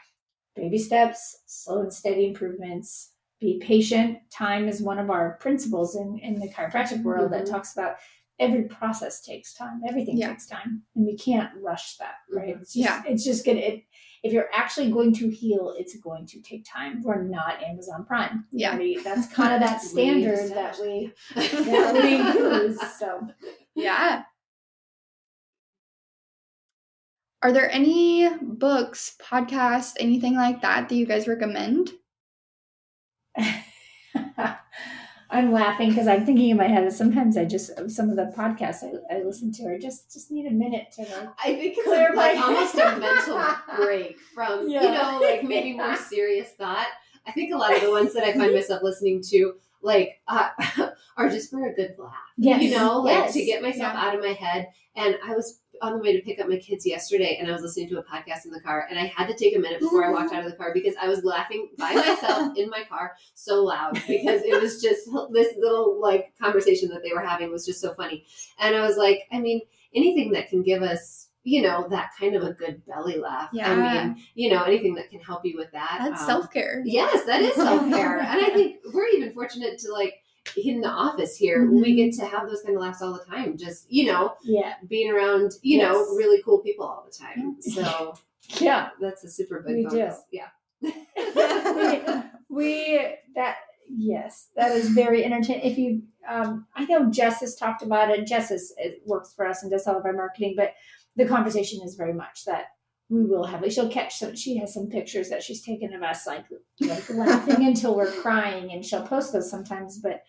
baby 0.56 0.76
steps 0.78 1.20
slow 1.46 1.80
and 1.80 1.92
steady 1.92 2.26
improvements 2.26 3.14
be 3.40 3.60
patient 3.60 4.18
time 4.30 4.68
is 4.68 4.82
one 4.82 4.98
of 4.98 5.08
our 5.10 5.38
principles 5.40 5.94
in 5.96 6.18
in 6.18 6.34
the 6.40 6.48
chiropractic 6.48 7.02
world 7.04 7.32
that 7.32 7.44
Mhm. 7.46 7.50
talks 7.50 7.72
about 7.72 7.96
every 8.40 8.64
process 8.64 9.20
takes 9.20 9.54
time 9.54 9.80
everything 9.88 10.16
Yeah. 10.16 10.30
takes 10.30 10.46
time 10.48 10.82
and 10.96 11.06
we 11.06 11.16
can't 11.16 11.50
rush 11.62 11.96
that 11.98 12.14
right 12.32 12.56
Mhm. 12.56 12.62
it's 12.62 12.72
just, 12.74 12.84
Yeah. 12.84 13.02
it's 13.06 13.24
just 13.24 13.44
gonna 13.46 13.58
it, 13.60 13.84
if 14.22 14.32
you're 14.32 14.48
actually 14.54 14.90
going 14.90 15.12
to 15.14 15.28
heal 15.30 15.74
it's 15.78 15.96
going 15.98 16.26
to 16.26 16.40
take 16.42 16.64
time 16.64 17.02
we're 17.02 17.22
not 17.22 17.62
amazon 17.62 18.04
prime 18.04 18.46
Yeah. 18.50 18.76
that's 19.04 19.26
kind 19.32 19.54
of 19.54 19.60
that 19.68 19.80
standard 19.82 20.50
that 20.50 20.78
we 20.80 21.12
that 21.34 21.94
we 21.94 22.16
use. 22.66 22.80
So 22.98 23.28
Yeah. 23.76 24.24
Are 27.42 27.52
there 27.52 27.70
any 27.70 28.28
books, 28.42 29.16
podcasts, 29.22 29.92
anything 29.98 30.34
like 30.34 30.60
that 30.60 30.88
that 30.90 30.94
you 30.94 31.06
guys 31.06 31.26
recommend? 31.26 31.90
I'm 35.32 35.52
laughing 35.52 35.90
because 35.90 36.08
I'm 36.08 36.26
thinking 36.26 36.50
in 36.50 36.56
my 36.56 36.66
head. 36.66 36.92
Sometimes 36.92 37.36
I 37.36 37.44
just 37.44 37.70
some 37.90 38.10
of 38.10 38.16
the 38.16 38.32
podcasts 38.36 38.82
I, 38.82 39.16
I 39.16 39.22
listen 39.22 39.52
to 39.52 39.64
are 39.66 39.78
just 39.78 40.12
just 40.12 40.30
need 40.30 40.46
a 40.46 40.50
minute 40.50 40.92
to 40.96 41.02
like. 41.02 41.28
I 41.44 41.54
think 41.54 41.76
it's 41.78 41.86
like 41.88 42.14
my 42.14 42.34
almost 42.42 42.74
a 42.74 42.98
mental 42.98 43.42
break 43.76 44.18
from 44.34 44.68
you 44.68 44.80
know 44.80 45.18
like 45.22 45.44
maybe 45.44 45.72
more 45.76 45.96
serious 45.96 46.48
thought. 46.58 46.86
I 47.26 47.32
think 47.32 47.52
a 47.54 47.56
lot 47.56 47.74
of 47.74 47.82
the 47.82 47.90
ones 47.90 48.12
that 48.14 48.24
I 48.24 48.32
find 48.32 48.52
myself 48.54 48.82
listening 48.82 49.22
to 49.30 49.54
like 49.82 50.20
uh, 50.26 50.48
are 51.16 51.28
just 51.28 51.50
for 51.50 51.66
a 51.66 51.74
good 51.74 51.94
laugh. 51.98 52.12
Yes, 52.36 52.62
You 52.62 52.70
know, 52.72 53.00
like 53.00 53.14
yes. 53.14 53.32
to 53.34 53.44
get 53.44 53.62
myself 53.62 53.94
Yeah. 53.94 54.02
out 54.02 54.14
of 54.14 54.20
my 54.20 54.32
head. 54.32 54.68
And 54.96 55.16
I 55.24 55.34
was 55.34 55.60
on 55.82 55.92
the 55.92 55.98
way 55.98 56.16
to 56.16 56.22
pick 56.22 56.40
up 56.40 56.48
my 56.48 56.56
kids 56.56 56.86
yesterday 56.86 57.38
and 57.40 57.48
I 57.48 57.52
was 57.52 57.62
listening 57.62 57.88
to 57.90 57.98
a 57.98 58.04
podcast 58.04 58.44
in 58.44 58.50
the 58.50 58.60
car 58.60 58.86
and 58.90 58.98
I 58.98 59.06
had 59.06 59.26
to 59.28 59.34
take 59.34 59.56
a 59.56 59.58
minute 59.58 59.80
before 59.80 60.04
I 60.04 60.10
walked 60.10 60.32
out 60.34 60.44
of 60.44 60.50
the 60.50 60.56
car 60.56 60.72
because 60.74 60.94
I 61.00 61.08
was 61.08 61.24
laughing 61.24 61.68
by 61.78 61.92
myself 61.94 62.56
in 62.56 62.68
my 62.68 62.84
car 62.88 63.12
so 63.34 63.64
loud 63.64 63.94
because 63.94 64.42
it 64.42 64.60
was 64.60 64.82
just 64.82 65.08
this 65.32 65.56
little 65.56 66.00
like 66.00 66.32
conversation 66.40 66.88
that 66.90 67.02
they 67.02 67.12
were 67.12 67.24
having 67.24 67.50
was 67.50 67.66
just 67.66 67.80
so 67.80 67.94
funny. 67.94 68.24
And 68.58 68.76
I 68.76 68.86
was 68.86 68.96
like, 68.96 69.22
I 69.32 69.40
mean, 69.40 69.60
anything 69.94 70.32
that 70.32 70.48
can 70.48 70.62
give 70.62 70.82
us 70.82 71.28
you 71.42 71.62
know 71.62 71.86
that 71.88 72.10
kind 72.18 72.36
of 72.36 72.42
a 72.42 72.52
good 72.52 72.82
belly 72.86 73.16
laugh 73.16 73.48
yeah. 73.52 73.72
i 73.72 73.74
mean 73.74 74.22
you 74.34 74.50
know 74.50 74.62
anything 74.64 74.94
that 74.94 75.08
can 75.08 75.20
help 75.20 75.44
you 75.44 75.56
with 75.56 75.72
that 75.72 75.96
That's 76.00 76.20
um, 76.20 76.26
self 76.26 76.52
care. 76.52 76.82
Yes, 76.84 77.24
that 77.24 77.40
is 77.40 77.54
self 77.54 77.88
care, 77.88 78.18
and 78.20 78.44
I 78.44 78.50
think 78.50 78.76
we're 78.92 79.06
even 79.08 79.32
fortunate 79.32 79.78
to 79.80 79.92
like 79.92 80.19
in 80.56 80.80
the 80.80 80.88
office 80.88 81.36
here. 81.36 81.66
Mhm. 81.66 81.82
We 81.82 81.94
get 81.94 82.14
to 82.14 82.26
have 82.26 82.48
those 82.48 82.62
kind 82.62 82.76
of 82.76 82.82
laughs 82.82 83.02
all 83.02 83.12
the 83.12 83.24
time. 83.24 83.56
Just 83.56 83.90
you 83.90 84.06
know, 84.06 84.34
Yeah, 84.42 84.74
being 84.88 85.10
around 85.12 85.52
you 85.62 85.78
know 85.78 85.94
really 86.16 86.42
cool 86.42 86.58
people 86.58 86.86
all 86.86 87.06
the 87.06 87.16
time. 87.16 87.56
So 87.60 88.14
yeah. 88.60 88.90
that's 89.00 89.24
a 89.24 89.30
super 89.30 89.62
big 89.66 89.76
We 89.76 89.86
do. 89.86 90.10
Yeah. 90.32 90.48
we, 90.82 92.02
we 92.48 93.14
that 93.34 93.56
yes, 93.88 94.48
that 94.56 94.72
is 94.72 94.88
very 94.90 95.24
entertaining. 95.26 95.70
If 95.70 95.78
you, 95.78 96.02
um, 96.28 96.66
I 96.74 96.84
know 96.84 97.10
Jess 97.10 97.40
has 97.40 97.54
talked 97.54 97.82
about 97.82 98.10
it. 98.10 98.26
Jess 98.26 98.50
is, 98.50 98.72
it 98.78 99.02
works 99.06 99.32
for 99.34 99.46
us 99.46 99.62
and 99.62 99.70
does 99.70 99.86
all 99.86 99.96
of 99.98 100.04
our 100.04 100.12
marketing, 100.12 100.54
but 100.56 100.72
the 101.16 101.26
conversation 101.26 101.80
is 101.84 101.96
very 101.96 102.14
much 102.14 102.44
that 102.46 102.66
we 103.10 103.24
will 103.24 103.44
have. 103.44 103.64
She'll 103.72 103.90
catch 103.90 104.14
some. 104.16 104.34
She 104.36 104.56
has 104.58 104.72
some 104.72 104.88
pictures 104.88 105.28
that 105.28 105.42
she's 105.42 105.62
taken 105.62 105.92
of 105.92 106.02
us, 106.02 106.26
like 106.26 106.46
like 106.80 107.10
laughing 107.10 107.66
until 107.66 107.94
we're 107.96 108.10
crying, 108.10 108.72
and 108.72 108.84
she'll 108.84 109.06
post 109.06 109.32
those 109.32 109.50
sometimes. 109.50 109.98
But 109.98 110.22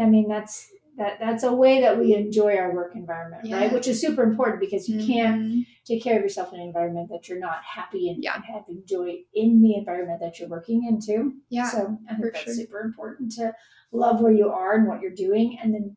I 0.00 0.06
mean, 0.06 0.28
that's 0.28 0.68
that 0.96 1.18
that's 1.20 1.42
a 1.42 1.52
way 1.52 1.80
that 1.80 1.98
we 1.98 2.14
enjoy 2.14 2.56
our 2.56 2.72
work 2.74 2.94
environment, 2.94 3.44
Yeah. 3.44 3.56
right? 3.58 3.72
Which 3.72 3.86
is 3.88 4.00
super 4.00 4.22
important 4.22 4.60
because 4.60 4.88
you 4.88 5.04
can't 5.06 5.42
Mhm. 5.42 5.66
take 5.84 6.02
care 6.02 6.16
of 6.16 6.22
yourself 6.22 6.52
in 6.52 6.60
an 6.60 6.66
environment 6.66 7.08
that 7.10 7.28
you're 7.28 7.38
not 7.38 7.62
happy 7.62 8.08
and, 8.10 8.22
Yeah. 8.22 8.34
and 8.36 8.44
having 8.44 8.82
joy 8.84 9.18
in 9.34 9.60
the 9.62 9.76
environment 9.76 10.20
that 10.20 10.38
you're 10.40 10.48
working 10.48 10.84
into. 10.88 11.34
Yeah. 11.50 11.68
So 11.68 11.98
I 12.08 12.14
think 12.16 12.32
that's 12.32 12.44
sure. 12.44 12.54
super 12.54 12.80
important 12.80 13.30
to 13.32 13.54
love 13.92 14.20
where 14.20 14.32
you 14.32 14.48
are 14.48 14.74
and 14.74 14.88
what 14.88 15.00
you're 15.00 15.12
doing 15.14 15.56
and 15.62 15.72
then 15.72 15.96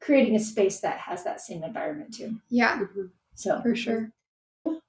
creating 0.00 0.36
a 0.36 0.40
space 0.40 0.80
that 0.80 0.98
has 0.98 1.24
that 1.24 1.40
same 1.40 1.64
environment 1.64 2.14
too. 2.14 2.40
Yeah, 2.50 2.78
Mhm. 2.80 3.10
So 3.34 3.60
for 3.62 3.74
sure. 3.74 4.12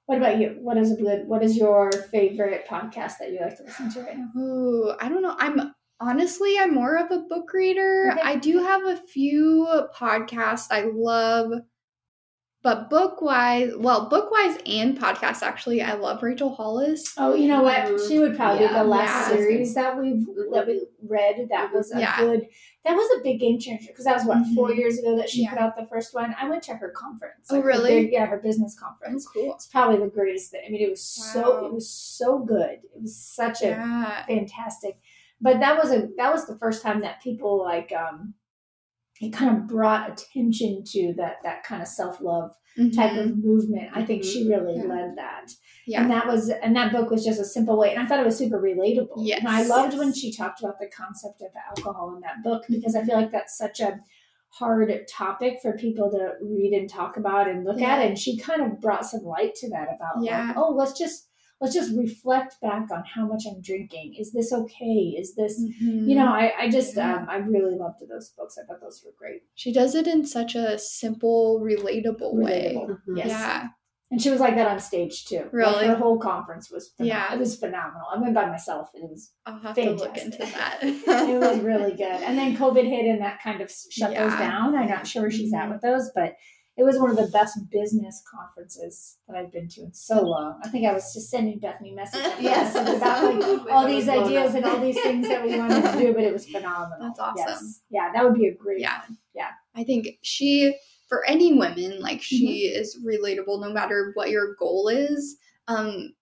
What 0.06 0.18
about 0.18 0.38
you? 0.38 0.56
What 0.60 0.76
is 0.76 0.92
a 0.92 0.96
good 0.96 1.26
what 1.26 1.42
is 1.42 1.56
your 1.56 1.90
favorite 1.92 2.66
podcast 2.68 3.18
that 3.18 3.32
you 3.32 3.40
like 3.40 3.56
to 3.58 3.64
listen 3.64 3.92
to 3.92 4.00
right 4.02 4.16
now? 4.16 4.40
Ooh, 4.40 4.92
I 5.00 5.08
don't 5.08 5.22
know. 5.22 5.34
I'm 5.38 5.74
honestly, 6.00 6.58
I'm 6.58 6.72
more 6.72 6.96
of 6.96 7.10
a 7.10 7.20
book 7.20 7.52
reader. 7.52 8.10
Okay. 8.12 8.20
I 8.22 8.36
do 8.36 8.58
have 8.58 8.84
a 8.84 8.96
few 8.96 9.66
podcasts 9.94 10.68
I 10.70 10.84
love, 10.94 11.52
but 12.66 12.90
book 12.90 13.22
wise, 13.22 13.70
well, 13.78 14.08
book 14.08 14.28
wise 14.32 14.58
and 14.66 14.98
podcasts 14.98 15.40
actually, 15.40 15.80
I 15.82 15.92
love 15.94 16.20
Rachel 16.20 16.52
Hollis. 16.52 17.14
Oh, 17.16 17.32
you 17.32 17.46
know 17.46 17.62
what? 17.62 17.76
Mhm. 17.76 18.08
She 18.08 18.18
would 18.18 18.34
probably 18.36 18.62
Yeah, 18.64 18.72
be 18.72 18.78
the 18.80 18.84
last 18.84 19.30
yeah. 19.30 19.36
series 19.36 19.72
that 19.76 19.96
we've 19.96 20.26
that 20.52 20.64
we 20.66 20.84
read. 21.06 21.46
That 21.48 21.72
was 21.72 21.94
a 21.94 22.00
Yeah. 22.00 22.18
good. 22.20 22.48
That 22.84 22.96
was 22.96 23.08
a 23.16 23.22
big 23.22 23.38
game 23.38 23.60
changer 23.60 23.86
because 23.86 24.04
that 24.04 24.16
was 24.16 24.24
what 24.24 24.38
4 24.56 24.70
Mhm. 24.70 24.78
years 24.78 24.98
ago 24.98 25.14
that 25.16 25.30
she 25.30 25.42
Yeah. 25.42 25.50
put 25.50 25.60
out 25.60 25.76
the 25.76 25.86
first 25.86 26.12
one. 26.12 26.34
I 26.40 26.48
went 26.48 26.64
to 26.64 26.74
her 26.74 26.88
conference. 26.90 27.46
Oh, 27.50 27.60
her 27.60 27.62
really? 27.62 27.90
big- 28.02 28.12
yeah, 28.12 28.26
her 28.26 28.38
business 28.38 28.76
Oh, 28.80 28.84
conference. 28.86 29.28
cool. 29.28 29.54
It's 29.54 29.68
probably 29.68 29.98
the 30.00 30.10
greatest 30.10 30.50
thing. 30.50 30.62
I 30.66 30.70
mean, 30.70 30.80
it 30.82 30.90
was 30.90 31.02
so 31.32 31.66
it 31.66 31.72
was 31.72 31.88
so 31.88 32.40
good. 32.40 32.80
It 32.94 33.00
was 33.00 33.16
such 33.16 33.62
a 33.62 33.66
Yeah. 33.68 34.26
fantastic. 34.26 34.98
But 35.40 35.60
that 35.60 35.78
was 35.80 35.92
a 35.92 36.08
that 36.16 36.32
was 36.32 36.46
the 36.48 36.56
first 36.58 36.82
time 36.82 37.00
that 37.02 37.22
people 37.22 37.58
like 37.62 37.92
um 37.92 38.34
it 39.20 39.32
kind 39.32 39.56
of 39.56 39.66
brought 39.66 40.10
attention 40.10 40.82
to 40.84 41.14
that 41.16 41.36
that 41.42 41.62
kind 41.64 41.82
of 41.82 41.88
self 41.88 42.20
love 42.20 42.52
type 42.94 43.16
of 43.16 43.38
movement. 43.38 43.88
I 43.94 44.04
think 44.04 44.22
Mhm. 44.22 44.32
she 44.32 44.48
really 44.48 44.76
Yeah. 44.76 44.84
led 44.84 45.16
that. 45.16 45.50
Yeah. 45.86 46.02
And 46.02 46.10
that 46.10 46.26
was 46.26 46.50
and 46.50 46.76
that 46.76 46.92
book 46.92 47.10
was 47.10 47.24
just 47.24 47.40
a 47.40 47.44
simple 47.44 47.78
way. 47.78 47.94
And 47.94 48.02
I 48.02 48.06
thought 48.06 48.20
it 48.20 48.26
was 48.26 48.36
super 48.36 48.60
relatable. 48.60 49.14
Yes, 49.24 49.38
And 49.40 49.48
I 49.48 49.62
loved 49.62 49.94
yes. 49.94 49.98
when 49.98 50.12
she 50.12 50.30
talked 50.32 50.60
about 50.60 50.78
the 50.78 50.88
concept 50.88 51.40
of 51.40 51.48
alcohol 51.70 52.14
in 52.14 52.20
that 52.20 52.42
book 52.44 52.64
because 52.68 52.94
I 52.94 53.02
feel 53.04 53.14
like 53.16 53.30
that's 53.32 53.56
such 53.56 53.80
a 53.80 53.98
hard 54.50 54.92
topic 55.08 55.58
for 55.62 55.72
people 55.76 56.10
to 56.10 56.32
read 56.42 56.72
and 56.72 56.88
talk 56.88 57.16
about 57.16 57.48
and 57.48 57.64
look 57.64 57.78
Yeah. 57.78 57.96
at. 57.96 58.06
And 58.06 58.18
she 58.18 58.36
kind 58.38 58.60
of 58.62 58.80
brought 58.80 59.06
some 59.06 59.22
light 59.24 59.54
to 59.56 59.70
that 59.70 59.88
about 59.94 60.22
Yeah. 60.22 60.48
like, 60.48 60.56
oh, 60.58 60.72
let's 60.72 60.98
just 60.98 61.28
let's 61.60 61.74
just 61.74 61.96
reflect 61.96 62.60
back 62.60 62.90
on 62.90 63.02
how 63.14 63.26
much 63.26 63.44
I'm 63.50 63.60
drinking. 63.62 64.14
Is 64.18 64.32
this 64.32 64.52
okay? 64.52 65.16
Is 65.18 65.34
this 65.34 65.58
Mhm. 65.82 66.08
you 66.08 66.14
know, 66.14 66.26
I, 66.26 66.52
I 66.58 66.68
just 66.68 66.96
Yeah. 66.96 67.16
um, 67.16 67.26
I 67.30 67.36
really 67.36 67.74
loved 67.76 68.00
those 68.08 68.30
books. 68.36 68.58
I 68.58 68.66
thought 68.66 68.80
those 68.80 69.02
were 69.04 69.12
great. 69.18 69.42
she 69.54 69.72
does 69.72 69.94
it 69.94 70.06
in 70.06 70.26
such 70.26 70.54
a 70.54 70.78
simple, 70.78 71.60
relatable, 71.60 72.34
way. 72.34 72.74
Relatable. 72.76 72.98
Mhm. 73.08 73.16
Yes. 73.16 73.28
Yeah. 73.28 73.68
And 74.12 74.22
she 74.22 74.30
was 74.30 74.38
like 74.38 74.54
that 74.54 74.68
on 74.68 74.78
stage 74.78 75.24
too. 75.24 75.36
Like, 75.38 75.52
Really? 75.52 75.86
her 75.86 75.96
whole 75.96 76.18
conference 76.18 76.70
was 76.70 76.92
phenom- 76.96 77.06
Yeah. 77.06 77.32
it 77.34 77.40
was 77.40 77.56
phenomenal. 77.58 78.06
I 78.14 78.20
went 78.20 78.34
by 78.34 78.46
myself 78.46 78.90
and 78.94 79.02
it 79.04 79.10
was 79.10 79.32
I'll 79.46 79.58
have 79.58 79.74
to 79.74 79.90
look 79.90 80.14
Fantastic. 80.16 80.40
into 80.40 80.52
that. 80.56 80.78
it 81.28 81.40
was 81.40 81.58
really 81.60 81.92
good. 82.04 82.22
And 82.22 82.38
then 82.38 82.56
COVID 82.56 82.84
hit 82.86 83.06
and 83.06 83.20
that 83.20 83.40
kind 83.42 83.60
of 83.60 83.72
shut 83.90 84.10
those 84.14 84.32
down. 84.34 84.76
I'm 84.76 84.88
not 84.88 85.06
sure 85.08 85.22
where 85.22 85.30
she's 85.30 85.52
at 85.52 85.66
Mhm. 85.68 85.72
with 85.72 85.80
those, 85.82 86.10
but 86.14 86.34
it 86.76 86.84
was 86.84 86.98
one 86.98 87.10
of 87.10 87.16
the 87.16 87.28
best 87.28 87.58
business 87.70 88.22
conferences 88.30 89.16
that 89.26 89.36
I've 89.36 89.50
been 89.52 89.66
to 89.68 89.82
in 89.82 89.94
so 89.94 90.22
long. 90.22 90.60
I 90.62 90.68
think 90.68 90.86
I 90.86 90.92
was 90.92 91.12
just 91.14 91.30
sending 91.30 91.58
Bethany 91.58 91.92
messages 91.92 92.32
Yes. 92.40 92.72
about 92.74 93.34
like 93.40 93.70
all 93.72 93.86
these 93.86 94.08
ideas 94.08 94.54
and 94.54 94.64
all 94.64 94.78
these 94.80 95.00
things 95.00 95.26
that 95.28 95.42
we 95.42 95.56
wanted 95.58 95.82
to 95.82 95.98
do, 95.98 96.12
but 96.12 96.22
it 96.24 96.32
was 96.32 96.46
phenomenal. 96.46 96.98
That's 97.00 97.18
awesome. 97.18 97.44
Yes. 97.46 97.80
Yeah, 97.90 98.10
that 98.14 98.24
would 98.24 98.34
be 98.34 98.48
a 98.48 98.54
great 98.54 98.80
Yeah. 98.80 99.00
one. 99.08 99.16
Yeah. 99.34 99.50
I 99.74 99.84
think 99.84 100.18
she, 100.22 100.76
for 101.08 101.24
any 101.24 101.54
women, 101.54 102.00
like 102.00 102.20
she 102.22 102.70
Mm-hmm. 102.70 102.80
is 102.80 102.98
relatable 103.04 103.60
no 103.60 103.72
matter 103.72 104.10
what 104.14 104.30
your 104.30 104.54
goal 104.56 104.88
is. 104.88 105.36
Um, 105.68 106.14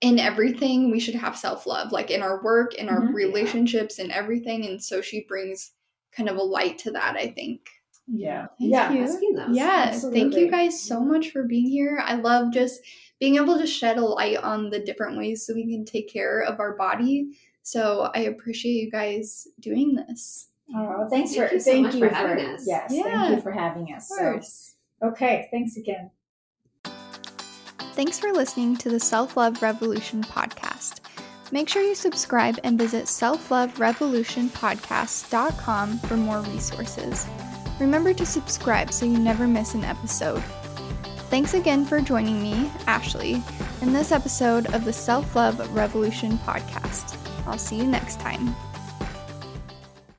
in 0.00 0.18
everything, 0.18 0.90
we 0.90 0.98
should 0.98 1.14
have 1.14 1.36
self 1.38 1.64
love, 1.64 1.92
like 1.92 2.10
in 2.10 2.22
our 2.22 2.42
work, 2.42 2.74
in 2.74 2.88
our 2.88 3.02
Mhm. 3.02 3.14
relationships, 3.14 4.00
and 4.00 4.10
everything. 4.10 4.66
And 4.66 4.82
so 4.82 5.00
she 5.00 5.24
brings 5.28 5.70
kind 6.10 6.28
of 6.28 6.36
a 6.36 6.42
light 6.42 6.76
to 6.78 6.90
that, 6.90 7.14
I 7.16 7.28
think. 7.28 7.60
Yeah. 8.06 8.46
Thank 8.58 8.72
yeah. 8.72 8.92
you. 8.92 9.04
Asking 9.04 9.34
those. 9.34 9.56
Yeah, 9.56 9.90
thank 9.92 10.34
you 10.34 10.50
guys 10.50 10.82
so 10.82 11.00
much 11.00 11.30
for 11.30 11.44
being 11.44 11.68
here. 11.68 12.02
I 12.04 12.14
love 12.14 12.52
just 12.52 12.80
being 13.20 13.36
able 13.36 13.58
to 13.58 13.66
shed 13.66 13.98
a 13.98 14.04
light 14.04 14.38
on 14.38 14.70
the 14.70 14.80
different 14.80 15.16
ways 15.16 15.46
that 15.46 15.54
we 15.54 15.72
can 15.72 15.84
take 15.84 16.12
care 16.12 16.40
of 16.40 16.60
our 16.60 16.76
body. 16.76 17.30
So 17.62 18.10
I 18.14 18.20
appreciate 18.20 18.72
you 18.72 18.90
guys 18.90 19.46
doing 19.60 19.94
this. 19.94 20.48
Oh, 20.74 21.06
thanks 21.08 21.34
Thank 21.34 21.48
for 21.48 21.54
you 21.54 21.60
so 21.60 21.70
thank 21.70 21.86
much 21.86 21.94
you 21.94 22.00
for 22.00 22.14
having 22.14 22.46
us. 22.46 22.64
Yes, 22.66 22.90
Yeah. 22.92 23.02
thank 23.04 23.36
you 23.36 23.42
for 23.42 23.52
having 23.52 23.94
us. 23.94 24.10
Of 24.18 24.44
So, 24.44 25.08
okay, 25.08 25.48
thanks 25.50 25.76
again. 25.76 26.10
Thanks 27.94 28.18
for 28.18 28.32
listening 28.32 28.76
to 28.78 28.88
the 28.88 28.98
Self 28.98 29.36
Love 29.36 29.60
Revolution 29.60 30.22
podcast. 30.22 31.00
Make 31.52 31.68
sure 31.68 31.82
you 31.82 31.94
subscribe 31.94 32.58
and 32.64 32.78
visit 32.78 33.04
selfloverevolutionpodcast.com 33.04 35.98
for 35.98 36.16
more 36.16 36.40
resources. 36.40 37.26
Remember 37.82 38.14
to 38.14 38.24
subscribe 38.24 38.92
so 38.92 39.04
you 39.04 39.18
never 39.18 39.48
miss 39.48 39.74
an 39.74 39.82
episode. 39.82 40.40
Thanks 41.30 41.52
again 41.54 41.84
for 41.84 42.00
joining 42.00 42.40
me, 42.40 42.70
Ashley, 42.86 43.42
in 43.80 43.92
this 43.92 44.12
episode 44.12 44.72
of 44.72 44.84
the 44.84 44.92
Self 44.92 45.34
Love 45.34 45.58
Revolution 45.74 46.38
podcast. 46.38 47.18
I'll 47.44 47.58
see 47.58 47.78
you 47.78 47.84
next 47.84 48.20
time. 48.20 48.54